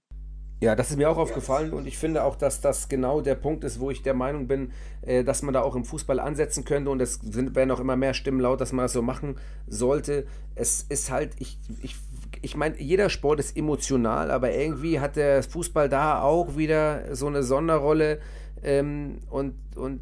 [0.61, 3.65] Ja, das ist mir auch aufgefallen und ich finde auch, dass das genau der Punkt
[3.65, 6.91] ist, wo ich der Meinung bin, äh, dass man da auch im Fußball ansetzen könnte
[6.91, 9.35] und es werden auch immer mehr Stimmen laut, dass man das so machen
[9.67, 10.25] sollte.
[10.55, 11.97] Es ist halt, ich, ich,
[12.41, 17.27] ich meine, jeder Sport ist emotional, aber irgendwie hat der Fußball da auch wieder so
[17.27, 18.19] eine Sonderrolle
[18.65, 20.01] ähm, und, und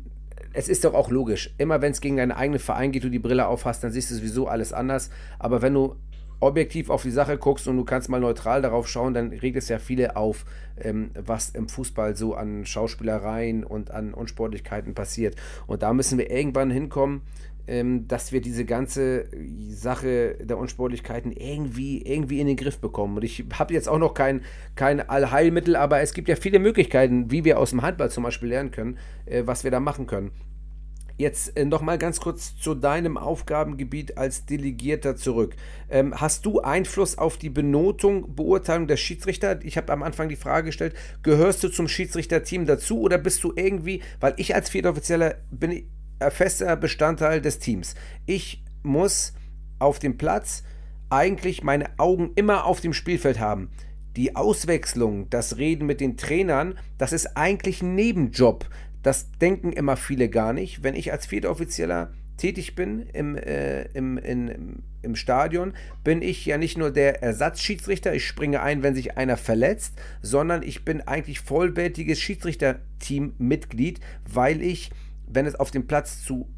[0.53, 1.53] es ist doch auch logisch.
[1.57, 4.15] Immer wenn es gegen deinen eigenen Verein geht, du die Brille aufhast, dann siehst du
[4.15, 5.09] sowieso alles anders.
[5.39, 5.95] Aber wenn du
[6.39, 9.69] objektiv auf die Sache guckst und du kannst mal neutral darauf schauen, dann regt es
[9.69, 10.45] ja viele auf,
[10.77, 15.35] ähm, was im Fußball so an Schauspielereien und an Unsportlichkeiten passiert.
[15.67, 17.21] Und da müssen wir irgendwann hinkommen,
[17.65, 19.29] dass wir diese ganze
[19.69, 23.15] Sache der Unsportlichkeiten irgendwie, irgendwie in den Griff bekommen.
[23.15, 24.41] Und ich habe jetzt auch noch kein,
[24.75, 28.49] kein Allheilmittel, aber es gibt ja viele Möglichkeiten, wie wir aus dem Handball zum Beispiel
[28.49, 30.31] lernen können, äh, was wir da machen können.
[31.15, 35.55] Jetzt äh, noch mal ganz kurz zu deinem Aufgabengebiet als Delegierter zurück.
[35.89, 39.63] Ähm, hast du Einfluss auf die Benotung, Beurteilung der Schiedsrichter?
[39.63, 43.53] Ich habe am Anfang die Frage gestellt, gehörst du zum Schiedsrichterteam dazu oder bist du
[43.55, 45.85] irgendwie, weil ich als Viertoffizieller bin
[46.31, 47.95] fester Bestandteil des Teams.
[48.25, 49.33] Ich muss
[49.79, 50.63] auf dem Platz
[51.09, 53.69] eigentlich meine Augen immer auf dem Spielfeld haben.
[54.15, 58.67] Die Auswechslung, das Reden mit den Trainern, das ist eigentlich ein Nebenjob.
[59.01, 60.83] Das denken immer viele gar nicht.
[60.83, 66.57] Wenn ich als Viertoffizieller tätig bin im, äh, im, in, im Stadion, bin ich ja
[66.57, 71.41] nicht nur der Ersatzschiedsrichter, ich springe ein, wenn sich einer verletzt, sondern ich bin eigentlich
[71.41, 74.91] vollwertiges Schiedsrichterteam-Mitglied, weil ich
[75.33, 76.49] wenn es auf dem Platz zu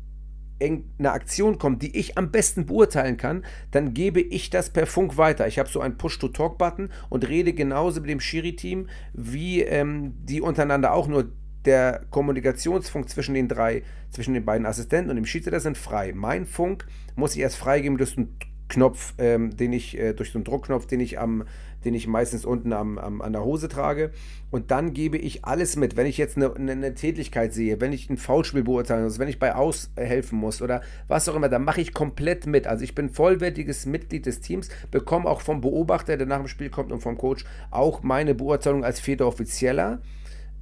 [0.61, 5.17] einer Aktion kommt, die ich am besten beurteilen kann, dann gebe ich das per Funk
[5.17, 5.47] weiter.
[5.47, 10.93] Ich habe so einen Push-to-Talk-Button und rede genauso mit dem Schiri-Team, wie ähm, die untereinander
[10.93, 11.31] auch nur
[11.65, 16.13] der Kommunikationsfunk zwischen den drei, zwischen den beiden Assistenten und dem Schiedsrichter sind frei.
[16.15, 16.85] Mein Funk
[17.15, 20.87] muss ich erst freigeben durch einen Knopf, ähm, den ich, äh, durch so einen Druckknopf,
[20.87, 21.43] den ich am,
[21.83, 24.11] den ich meistens unten am, am, an der Hose trage.
[24.49, 25.95] Und dann gebe ich alles mit.
[25.95, 29.27] Wenn ich jetzt eine, eine, eine Tätigkeit sehe, wenn ich ein Foulspiel beurteilen muss, wenn
[29.27, 32.65] ich bei Aushelfen muss oder was auch immer, dann mache ich komplett mit.
[32.65, 36.69] Also ich bin vollwertiges Mitglied des Teams, bekomme auch vom Beobachter, der nach dem Spiel
[36.69, 40.01] kommt und vom Coach, auch meine Beurteilung als vierter Offizieller.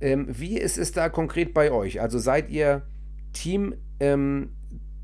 [0.02, 2.02] Ähm, wie ist es da konkret bei euch?
[2.02, 2.82] Also seid ihr
[3.32, 4.50] Team, ähm,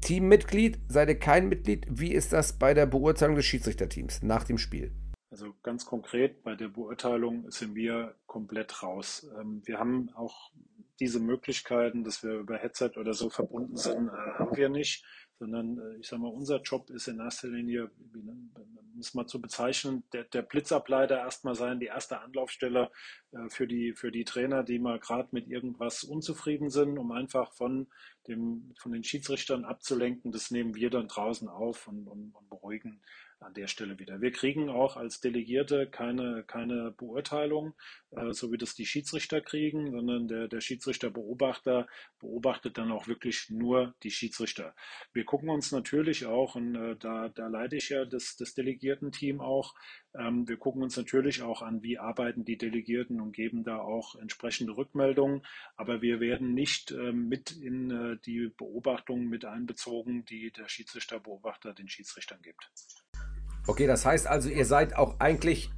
[0.01, 0.79] Teammitglied?
[0.87, 1.85] Seid ihr kein Mitglied?
[1.89, 4.91] Wie ist das bei der Beurteilung des Schiedsrichterteams nach dem Spiel?
[5.31, 9.29] Also ganz konkret bei der Beurteilung sind wir komplett raus.
[9.39, 10.51] Ähm, wir haben auch
[10.99, 15.05] diese Möglichkeiten, dass wir über Headset oder so verbunden sind, äh, haben wir nicht,
[15.39, 17.89] sondern äh, ich sage mal, unser Job ist in erster Linie,
[18.99, 22.91] es mal zu bezeichnen, der, der Blitzableiter erstmal sein, die erste Anlaufstelle
[23.31, 27.53] äh, für, die, für die Trainer, die mal gerade mit irgendwas unzufrieden sind, um einfach
[27.53, 27.87] von,
[28.27, 30.31] dem, von den Schiedsrichtern abzulenken.
[30.31, 33.01] Das nehmen wir dann draußen auf und, und, und beruhigen
[33.39, 34.21] an der Stelle wieder.
[34.21, 37.73] Wir kriegen auch als Delegierte keine, keine Beurteilung,
[38.11, 41.87] äh, so wie das die Schiedsrichter kriegen, sondern der, der Schiedsrichterbeobachter
[42.19, 44.75] beobachtet dann auch wirklich nur die Schiedsrichter.
[45.13, 49.39] Wir gucken uns natürlich auch, und äh, da, da leite ich ja das, das Delegierten-Team
[49.39, 49.73] auch,
[50.15, 54.15] ähm, wir gucken uns natürlich auch an, wie arbeiten die Delegierten und geben da auch
[54.15, 55.45] entsprechende Rückmeldungen.
[55.75, 61.73] Aber wir werden nicht ähm, mit in äh, die Beobachtungen mit einbezogen, die der Schiedsrichterbeobachter
[61.73, 62.71] den Schiedsrichtern gibt.
[63.67, 65.69] Okay, das heißt also, ihr seid auch eigentlich,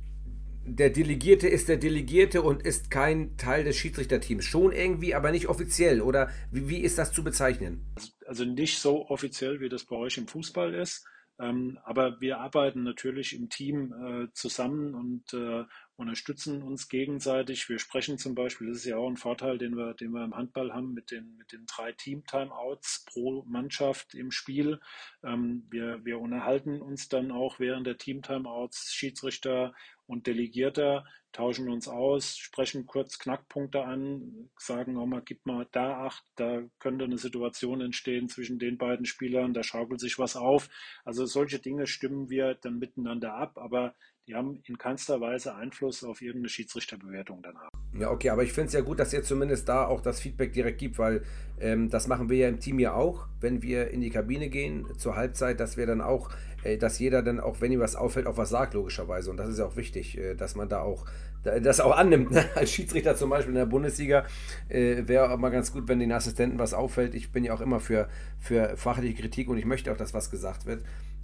[0.66, 4.46] der Delegierte ist der Delegierte und ist kein Teil des Schiedsrichterteams.
[4.46, 6.02] Schon irgendwie, aber nicht offiziell.
[6.02, 7.86] Oder wie, wie ist das zu bezeichnen?
[8.28, 11.06] Also nicht so offiziell, wie das bei euch im Fußball ist.
[11.40, 15.64] Ähm, aber wir arbeiten natürlich im Team äh, zusammen und äh,
[16.02, 17.70] unterstützen uns gegenseitig.
[17.70, 20.36] Wir sprechen zum Beispiel, das ist ja auch ein Vorteil, den wir, den wir im
[20.36, 24.80] Handball haben, mit den, mit den drei Team-Timeouts pro Mannschaft im Spiel.
[25.24, 29.74] Ähm, wir, wir unterhalten uns dann auch während der Team-Timeouts, Schiedsrichter
[30.08, 36.06] und Delegierter, tauschen uns aus, sprechen kurz Knackpunkte an, sagen auch mal, gib mal da
[36.06, 40.70] acht, da könnte eine Situation entstehen zwischen den beiden Spielern, da schaukelt sich was auf.
[41.06, 43.96] Also solche Dinge stimmen wir dann miteinander ab, aber
[44.28, 47.70] die haben in keinster Weise Einfluss auf irgendeine Schiedsrichterbewertung danach.
[48.00, 50.54] Ja, okay, aber ich finde es ja gut, dass ihr zumindest da auch das Feedback
[50.54, 51.24] direkt gibt, weil
[51.60, 54.88] ähm, das machen wir ja im Team ja auch, wenn wir in die Kabine gehen
[54.98, 56.30] zur Halbzeit, dass wir dann auch,
[56.64, 59.30] äh, dass jeder dann auch, wenn ihm was auffällt, auch was sagt, logischerweise.
[59.30, 61.06] Und das ist ja auch wichtig, äh, dass man da auch
[61.44, 62.32] das auch annimmt.
[62.32, 62.46] Ne?
[62.56, 64.26] Als Schiedsrichter zum Beispiel in der Bundesliga
[64.70, 67.16] äh, wäre auch mal ganz gut, wenn den Assistenten was auffällt.
[67.16, 68.10] Ich bin ja auch immer für,
[68.40, 70.84] für fachliche Kritik und ich möchte auch, dass was gesagt wird.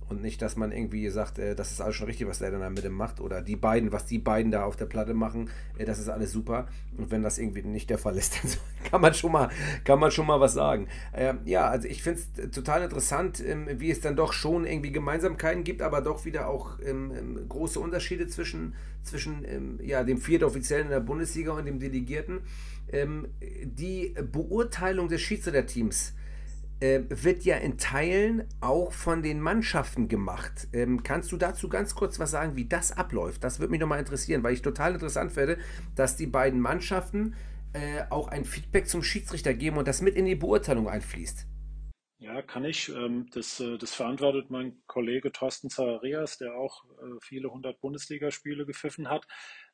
[0.09, 2.61] Und nicht, dass man irgendwie sagt, äh, das ist alles schon richtig, was der dann
[2.61, 3.19] da mit dem macht.
[3.19, 6.31] Oder die beiden, was die beiden da auf der Platte machen, äh, das ist alles
[6.31, 6.67] super.
[6.97, 8.51] Und wenn das irgendwie nicht der Fall ist, dann
[8.89, 9.49] kann man schon mal,
[9.83, 10.87] kann man schon mal was sagen.
[11.11, 14.91] Äh, ja, also ich finde es total interessant, ähm, wie es dann doch schon irgendwie
[14.91, 20.19] Gemeinsamkeiten gibt, aber doch wieder auch ähm, ähm große Unterschiede zwischen, zwischen ähm, ja, dem
[20.19, 22.39] Viertoffiziellen in der Bundesliga und dem Delegierten.
[22.89, 26.13] Ähm, die Beurteilung des Schiedsrichterteams
[26.79, 30.67] äh, wird ja in Teilen auch von den Mannschaften gemacht.
[30.73, 33.43] Ähm, kannst du dazu ganz kurz was sagen, wie das abläuft?
[33.43, 35.57] Das würde mich nochmal interessieren, weil ich total interessant werde,
[35.95, 37.35] dass die beiden Mannschaften
[37.73, 41.47] äh, auch ein Feedback zum Schiedsrichter geben und das mit in die Beurteilung einfließt.
[42.19, 42.89] Ja, kann ich.
[42.89, 48.65] Ähm, das, äh, das verantwortet mein Kollege Thorsten Zacharias, der auch äh, viele hundert Bundesligaspiele
[48.65, 49.27] gepfiffen hat.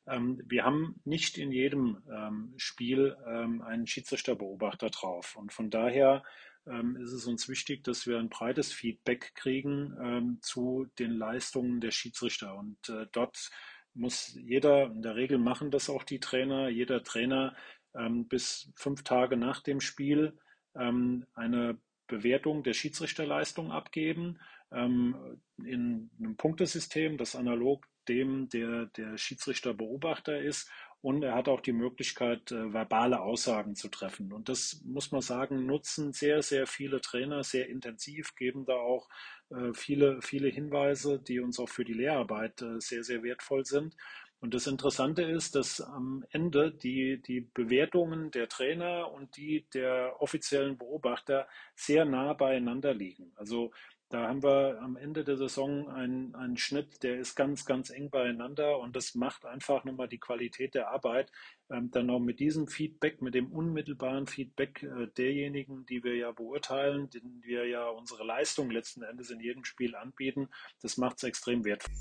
[0.06, 5.36] Ähm, wir haben nicht in jedem ähm, Spiel einen Schiedsrichterbeobachter drauf.
[5.36, 6.22] Und von daher
[6.66, 11.90] ist es uns wichtig, dass wir ein breites Feedback kriegen ähm, zu den Leistungen der
[11.90, 12.56] Schiedsrichter.
[12.56, 13.50] Und äh, dort
[13.92, 17.54] muss jeder, in der Regel machen das auch die Trainer, jeder Trainer
[17.94, 20.38] ähm, bis fünf Tage nach dem Spiel
[20.74, 24.38] ähm, eine Bewertung der Schiedsrichterleistung abgeben
[24.72, 30.70] ähm, in einem Punktesystem, das analog dem der, der Schiedsrichterbeobachter ist
[31.04, 34.32] und er hat auch die Möglichkeit, äh, verbale Aussagen zu treffen.
[34.32, 39.10] Und das muss man sagen, nutzen sehr, sehr viele Trainer sehr intensiv, geben da auch
[39.50, 43.94] äh, viele, viele Hinweise, die uns auch für die Lehrarbeit äh, sehr, sehr wertvoll sind.
[44.40, 50.16] Und das Interessante ist, dass am Ende die, die Bewertungen der Trainer und die der
[50.20, 53.32] offiziellen Beobachter sehr nah beieinander liegen.
[53.36, 53.72] Also
[54.14, 58.10] da haben wir am Ende der Saison einen, einen Schnitt, der ist ganz, ganz eng
[58.10, 61.32] beieinander und das macht einfach nochmal die Qualität der Arbeit.
[61.68, 66.30] Ähm, dann auch mit diesem Feedback, mit dem unmittelbaren Feedback äh, derjenigen, die wir ja
[66.30, 70.48] beurteilen, denen wir ja unsere Leistung letzten Endes in jedem Spiel anbieten,
[70.80, 71.92] das macht es extrem wertvoll.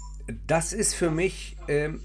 [0.46, 2.00] Das ist für mich ähm,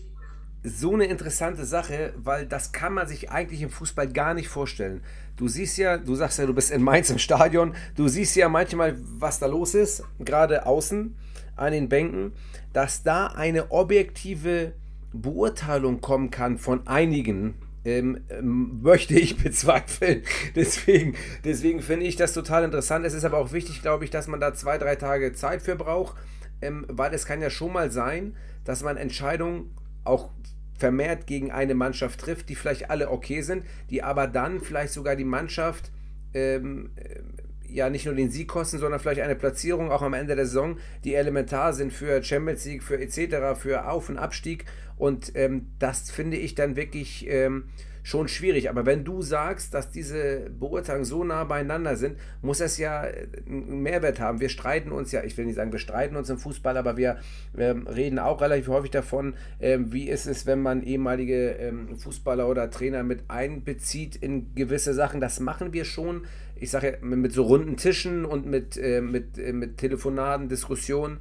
[0.62, 5.02] so eine interessante Sache, weil das kann man sich eigentlich im Fußball gar nicht vorstellen.
[5.36, 8.48] Du siehst ja, du sagst ja, du bist in Mainz im Stadion, du siehst ja
[8.48, 11.14] manchmal, was da los ist, gerade außen
[11.56, 12.32] an den Bänken,
[12.72, 14.72] dass da eine objektive
[15.12, 17.54] Beurteilung kommen kann von einigen,
[17.84, 20.22] ähm, ähm, möchte ich bezweifeln.
[20.56, 23.06] Deswegen, deswegen finde ich das total interessant.
[23.06, 25.76] Es ist aber auch wichtig, glaube ich, dass man da zwei, drei Tage Zeit für
[25.76, 26.16] braucht,
[26.60, 29.70] ähm, weil es kann ja schon mal sein, dass man Entscheidungen
[30.04, 30.30] auch
[30.78, 35.16] vermehrt gegen eine Mannschaft trifft, die vielleicht alle okay sind, die aber dann vielleicht sogar
[35.16, 35.90] die Mannschaft
[36.34, 37.20] ähm, äh,
[37.68, 40.78] ja nicht nur den Sieg kosten, sondern vielleicht eine Platzierung auch am Ende der Saison,
[41.04, 44.64] die elementar sind für Champions League, für etc., für Auf- und Abstieg.
[44.96, 47.64] Und ähm, das finde ich dann wirklich ähm,
[48.08, 48.70] schon schwierig.
[48.70, 53.26] Aber wenn du sagst, dass diese Beurteilungen so nah beieinander sind, muss es ja äh,
[53.46, 54.40] einen Mehrwert haben.
[54.40, 57.18] Wir streiten uns ja, ich will nicht sagen, wir streiten uns im Fußball, aber wir
[57.58, 62.48] ähm, reden auch relativ häufig davon, ähm, wie ist es, wenn man ehemalige ähm, Fußballer
[62.48, 65.20] oder Trainer mit einbezieht in gewisse Sachen.
[65.20, 66.22] Das machen wir schon.
[66.56, 71.18] Ich sage ja, mit so runden Tischen und mit, äh, mit, äh, mit Telefonaten, Diskussionen.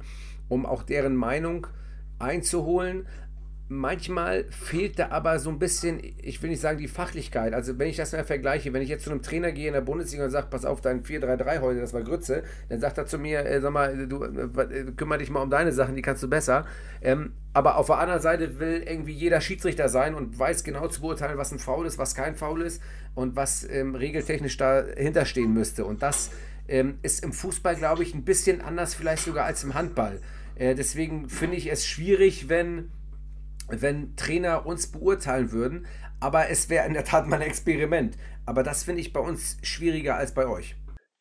[0.48, 1.66] um auch deren Meinung
[2.18, 3.06] einzuholen.
[3.70, 7.52] Manchmal fehlt da aber so ein bisschen, ich will nicht sagen die Fachlichkeit.
[7.52, 9.82] Also wenn ich das mal vergleiche, wenn ich jetzt zu einem Trainer gehe in der
[9.82, 13.18] Bundesliga und sage, pass auf, dein 4-3-3 heute, das war Grütze, dann sagt er zu
[13.18, 16.28] mir, äh, sag mal, du äh, kümmere dich mal um deine Sachen, die kannst du
[16.28, 16.64] besser.
[17.02, 21.02] Ähm, aber auf der anderen Seite will irgendwie jeder Schiedsrichter sein und weiß genau zu
[21.02, 22.80] beurteilen, was ein Foul ist, was kein Foul ist
[23.14, 25.84] und was ähm, regeltechnisch dahinter stehen müsste.
[25.84, 26.30] Und das
[26.68, 30.20] ähm, ist im Fußball, glaube ich, ein bisschen anders vielleicht sogar als im Handball.
[30.54, 32.90] Äh, deswegen finde ich es schwierig, wenn
[33.68, 35.86] wenn Trainer uns beurteilen würden.
[36.20, 38.16] Aber es wäre in der Tat mal ein Experiment.
[38.46, 40.74] Aber das finde ich bei uns schwieriger als bei euch.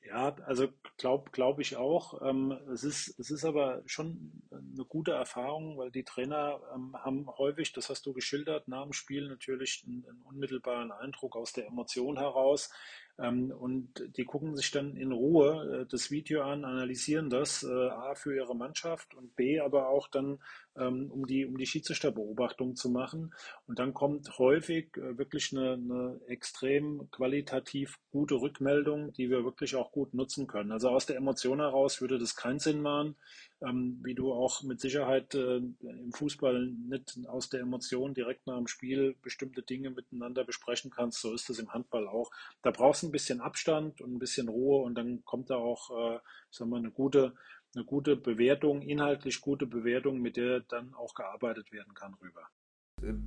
[0.07, 2.21] Ja, also glaube glaub ich auch.
[2.27, 7.27] Ähm, es, ist, es ist aber schon eine gute Erfahrung, weil die Trainer ähm, haben
[7.37, 11.67] häufig, das hast du geschildert, nach dem Spiel natürlich einen, einen unmittelbaren Eindruck aus der
[11.67, 12.71] Emotion heraus.
[13.19, 17.67] Ähm, und die gucken sich dann in Ruhe äh, das Video an, analysieren das, äh,
[17.89, 20.39] A für ihre Mannschaft und B aber auch dann,
[20.75, 23.33] ähm, um die, um die Schiedsrichterbeobachtung zu machen.
[23.65, 29.75] Und dann kommt häufig äh, wirklich eine, eine extrem qualitativ gute Rückmeldung, die wir wirklich
[29.75, 30.71] auch gut nutzen können.
[30.71, 33.15] Also aus der Emotion heraus würde das keinen Sinn machen,
[33.61, 38.67] ähm, wie du auch mit Sicherheit im Fußball nicht aus der Emotion direkt nach dem
[38.67, 41.21] Spiel bestimmte Dinge miteinander besprechen kannst.
[41.21, 42.29] So ist es im Handball auch.
[42.61, 45.89] Da brauchst du ein bisschen Abstand und ein bisschen Ruhe und dann kommt da auch,
[45.91, 46.19] äh,
[46.51, 47.33] sagen wir, eine gute,
[47.75, 52.49] eine gute Bewertung, inhaltlich gute Bewertung, mit der dann auch gearbeitet werden kann rüber.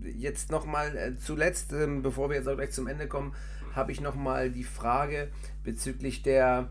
[0.03, 3.35] Jetzt nochmal äh, zuletzt, ähm, bevor wir jetzt auch gleich zum Ende kommen,
[3.75, 5.31] habe ich nochmal die Frage
[5.63, 6.71] bezüglich der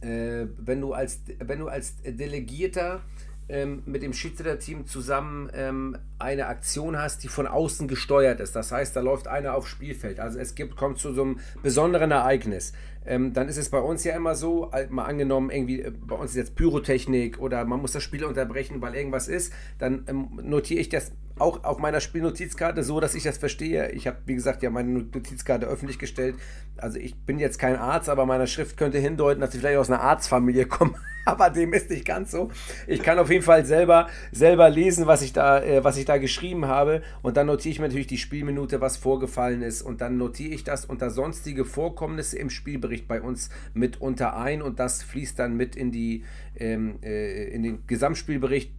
[0.00, 3.02] äh, wenn, du als, wenn du als Delegierter
[3.48, 8.54] ähm, mit dem Schiedsrichterteam zusammen ähm, eine Aktion hast, die von außen gesteuert ist.
[8.54, 10.20] Das heißt, da läuft einer aufs Spielfeld.
[10.20, 12.72] Also es gibt, kommt zu so einem besonderen Ereignis.
[13.06, 16.32] Ähm, dann ist es bei uns ja immer so, mal angenommen, irgendwie, äh, bei uns
[16.32, 20.80] ist jetzt Pyrotechnik oder man muss das Spiel unterbrechen, weil irgendwas ist, dann ähm, notiere
[20.80, 23.90] ich das auch auf meiner Spielnotizkarte so, dass ich das verstehe.
[23.92, 26.36] Ich habe, wie gesagt, ja meine Notizkarte öffentlich gestellt.
[26.76, 29.90] Also ich bin jetzt kein Arzt, aber meine Schrift könnte hindeuten, dass ich vielleicht aus
[29.90, 30.94] einer Arztfamilie komme.
[31.28, 32.50] aber dem ist nicht ganz so.
[32.86, 36.16] Ich kann auf jeden Fall selber, selber lesen, was ich, da, äh, was ich da
[36.16, 37.02] geschrieben habe.
[37.20, 39.82] Und dann notiere ich mir natürlich die Spielminute, was vorgefallen ist.
[39.82, 44.62] Und dann notiere ich das unter sonstige Vorkommnisse im Spielbericht bei uns mit unter ein.
[44.62, 46.24] Und das fließt dann mit in, die,
[46.56, 48.72] ähm, äh, in den Gesamtspielbericht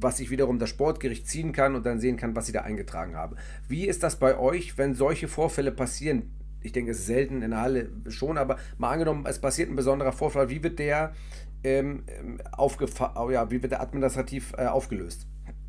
[0.00, 3.16] was ich wiederum das Sportgericht ziehen kann und dann sehen kann, was sie da eingetragen
[3.16, 3.36] haben.
[3.68, 6.30] Wie ist das bei euch, wenn solche Vorfälle passieren?
[6.62, 9.76] Ich denke, es ist selten in der Halle schon, aber mal angenommen, es passiert ein
[9.76, 11.14] besonderer Vorfall, wie wird der,
[11.62, 12.04] ähm,
[12.58, 15.26] oh ja, wie wird der administrativ äh, aufgelöst?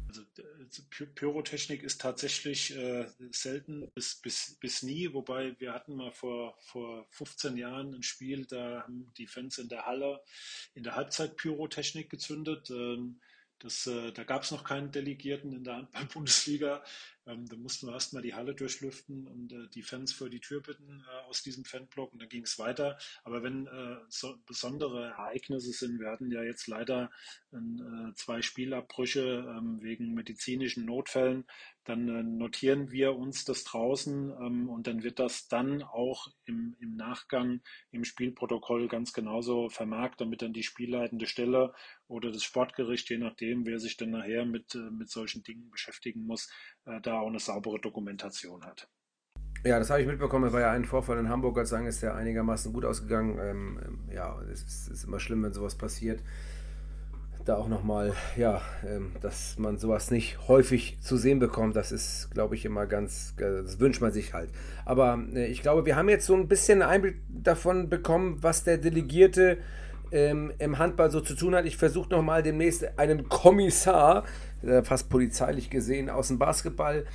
[0.10, 0.84] Also,
[1.16, 7.06] Pyrotechnik ist tatsächlich äh, selten bis, bis, bis nie, wobei wir hatten mal vor, vor
[7.12, 10.20] 15 Jahren ein Spiel, da haben die Fans in der Halle
[10.74, 12.70] in der Halbzeit Pyrotechnik gezündet.
[12.70, 13.20] Ähm,
[13.60, 16.84] das, äh, da gab es noch keinen Delegierten in der Handball-Bundesliga.
[17.28, 20.62] Ähm, da mussten wir erstmal die Halle durchlüften und äh, die Fans vor die Tür
[20.62, 22.98] bitten äh, aus diesem Fanblock und dann ging es weiter.
[23.24, 27.12] Aber wenn äh, so besondere Ereignisse sind, wir hatten ja jetzt leider
[27.52, 31.46] äh, zwei Spielabbrüche ähm, wegen medizinischen Notfällen,
[31.88, 36.76] dann äh, notieren wir uns das draußen ähm, und dann wird das dann auch im,
[36.80, 37.62] im Nachgang
[37.92, 41.74] im Spielprotokoll ganz genauso vermerkt, damit dann die spielleitende Stelle
[42.08, 46.26] oder das Sportgericht, je nachdem, wer sich dann nachher mit, äh, mit solchen Dingen beschäftigen
[46.26, 46.50] muss,
[46.88, 48.88] äh, da auch eine saubere Dokumentation hat.
[49.64, 50.46] Ja, das habe ich mitbekommen.
[50.46, 53.38] Es war ja ein Vorfall in Hamburg, Gott sei Dank ist der einigermaßen gut ausgegangen.
[53.42, 56.22] Ähm, ähm, ja, es ist, ist, immer schlimm, wenn sowas passiert.
[57.44, 62.30] Da auch nochmal, ja, ähm, dass man sowas nicht häufig zu sehen bekommt, das ist,
[62.32, 64.50] glaube ich, immer ganz, äh, das wünscht man sich halt.
[64.86, 68.78] Aber äh, ich glaube, wir haben jetzt so ein bisschen Einblick davon bekommen, was der
[68.78, 69.58] Delegierte
[70.12, 71.66] ähm, im Handball so zu tun hat.
[71.66, 74.24] Ich versuche nochmal demnächst einen Kommissar,
[74.84, 77.06] fast polizeilich gesehen, aus dem Basketball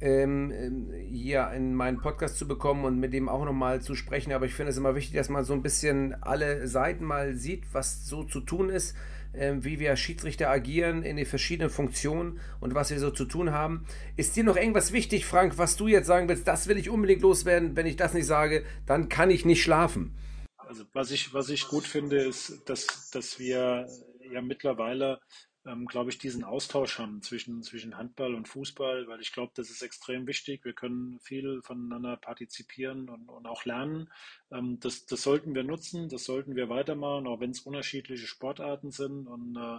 [0.00, 4.32] ähm, ähm, hier in meinen Podcast zu bekommen und mit dem auch nochmal zu sprechen.
[4.32, 7.64] Aber ich finde es immer wichtig, dass man so ein bisschen alle Seiten mal sieht,
[7.72, 8.94] was so zu tun ist,
[9.32, 13.52] äh, wie wir Schiedsrichter agieren in den verschiedenen Funktionen und was wir so zu tun
[13.52, 13.86] haben.
[14.16, 16.46] Ist dir noch irgendwas wichtig, Frank, was du jetzt sagen willst?
[16.46, 17.74] Das will ich unbedingt loswerden.
[17.74, 20.14] Wenn ich das nicht sage, dann kann ich nicht schlafen.
[20.58, 23.86] Also was ich, was ich gut finde, ist, dass, dass wir
[24.30, 25.20] ja mittlerweile,
[25.66, 29.70] ähm, glaube ich, diesen Austausch haben zwischen, zwischen Handball und Fußball, weil ich glaube, das
[29.70, 30.64] ist extrem wichtig.
[30.64, 34.10] Wir können viel voneinander partizipieren und, und auch lernen.
[34.52, 38.90] Ähm, das, das sollten wir nutzen, das sollten wir weitermachen, auch wenn es unterschiedliche Sportarten
[38.90, 39.26] sind.
[39.26, 39.78] Und äh,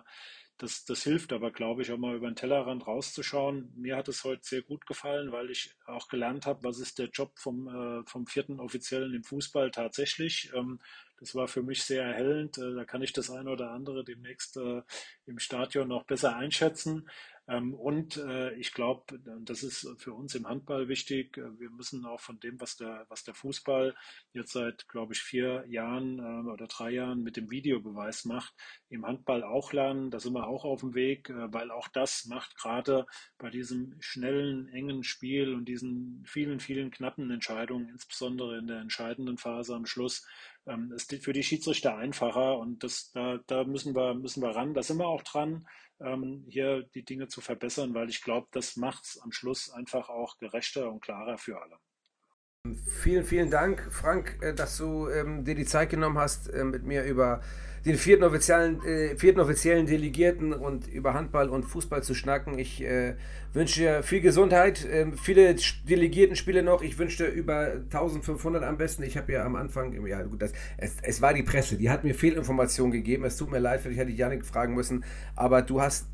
[0.57, 3.71] das, das hilft aber, glaube ich, auch mal über den Tellerrand rauszuschauen.
[3.75, 7.09] Mir hat es heute sehr gut gefallen, weil ich auch gelernt habe, was ist der
[7.09, 10.51] Job vom, äh, vom vierten Offiziellen im Fußball tatsächlich.
[10.55, 10.79] Ähm,
[11.19, 12.57] das war für mich sehr erhellend.
[12.57, 14.81] Äh, da kann ich das eine oder andere demnächst äh,
[15.27, 17.07] im Stadion noch besser einschätzen.
[17.47, 21.37] Ähm, und äh, ich glaube, das ist für uns im Handball wichtig.
[21.37, 23.95] Wir müssen auch von dem, was der, was der Fußball
[24.33, 28.53] jetzt seit, glaube ich, vier Jahren oder drei Jahren mit dem Videobeweis macht,
[28.89, 30.11] im Handball auch lernen.
[30.11, 33.05] Da sind wir auch auf dem Weg, weil auch das macht gerade
[33.37, 39.37] bei diesem schnellen, engen Spiel und diesen vielen, vielen knappen Entscheidungen, insbesondere in der entscheidenden
[39.37, 40.25] Phase am Schluss,
[40.67, 44.73] ähm, ist für die Schiedsrichter einfacher und das, da, da müssen wir, müssen wir ran.
[44.73, 45.67] Da sind wir auch dran,
[45.99, 50.09] ähm, hier die Dinge zu verbessern, weil ich glaube, das macht es am Schluss einfach
[50.09, 51.77] auch gerechter und klarer für alle.
[53.01, 56.83] Vielen, vielen Dank, Frank, äh, dass du ähm, dir die Zeit genommen hast, äh, mit
[56.83, 57.41] mir über
[57.87, 62.59] den vierten offiziellen, äh, vierten offiziellen Delegierten und über Handball und Fußball zu schnacken.
[62.59, 63.15] Ich äh,
[63.53, 65.55] wünsche dir viel Gesundheit, äh, viele
[65.89, 66.81] Delegierten-Spiele noch.
[66.81, 69.03] Ich wünsche dir über 1500 am besten.
[69.03, 72.03] Ich habe ja am Anfang, ja gut, das, es, es war die Presse, die hat
[72.03, 73.23] mir Fehlinformationen gegeben.
[73.23, 76.07] Es tut mir leid, vielleicht hätte ich Janik fragen müssen, aber du hast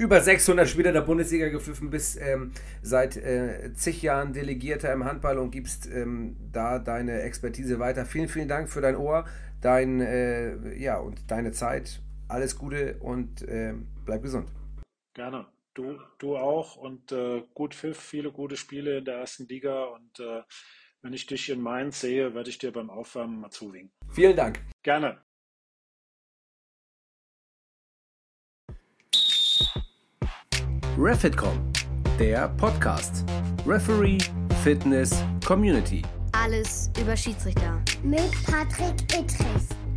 [0.00, 5.36] über 600 Spieler der Bundesliga gepfiffen, bist ähm, seit äh, zig Jahren Delegierter im Handball
[5.36, 8.06] und gibst ähm, da deine Expertise weiter.
[8.06, 9.26] Vielen, vielen Dank für dein Ohr,
[9.60, 12.02] dein, äh, ja, und deine Zeit.
[12.28, 14.50] Alles Gute und äh, bleib gesund.
[15.14, 15.46] Gerne.
[15.74, 20.18] Du, du auch und äh, gut Pfiff, viele gute Spiele in der ersten Liga und
[20.18, 20.42] äh,
[21.02, 23.92] wenn ich dich in Mainz sehe, werde ich dir beim Aufwärmen mal zuwinken.
[24.10, 24.60] Vielen Dank.
[24.82, 25.22] Gerne.
[30.98, 31.72] Refitcom,
[32.18, 33.24] der Podcast.
[33.66, 34.18] Referee,
[34.62, 36.02] Fitness, Community.
[36.32, 37.80] Alles über Schiedsrichter.
[38.02, 39.89] Mit Patrick Ittrich.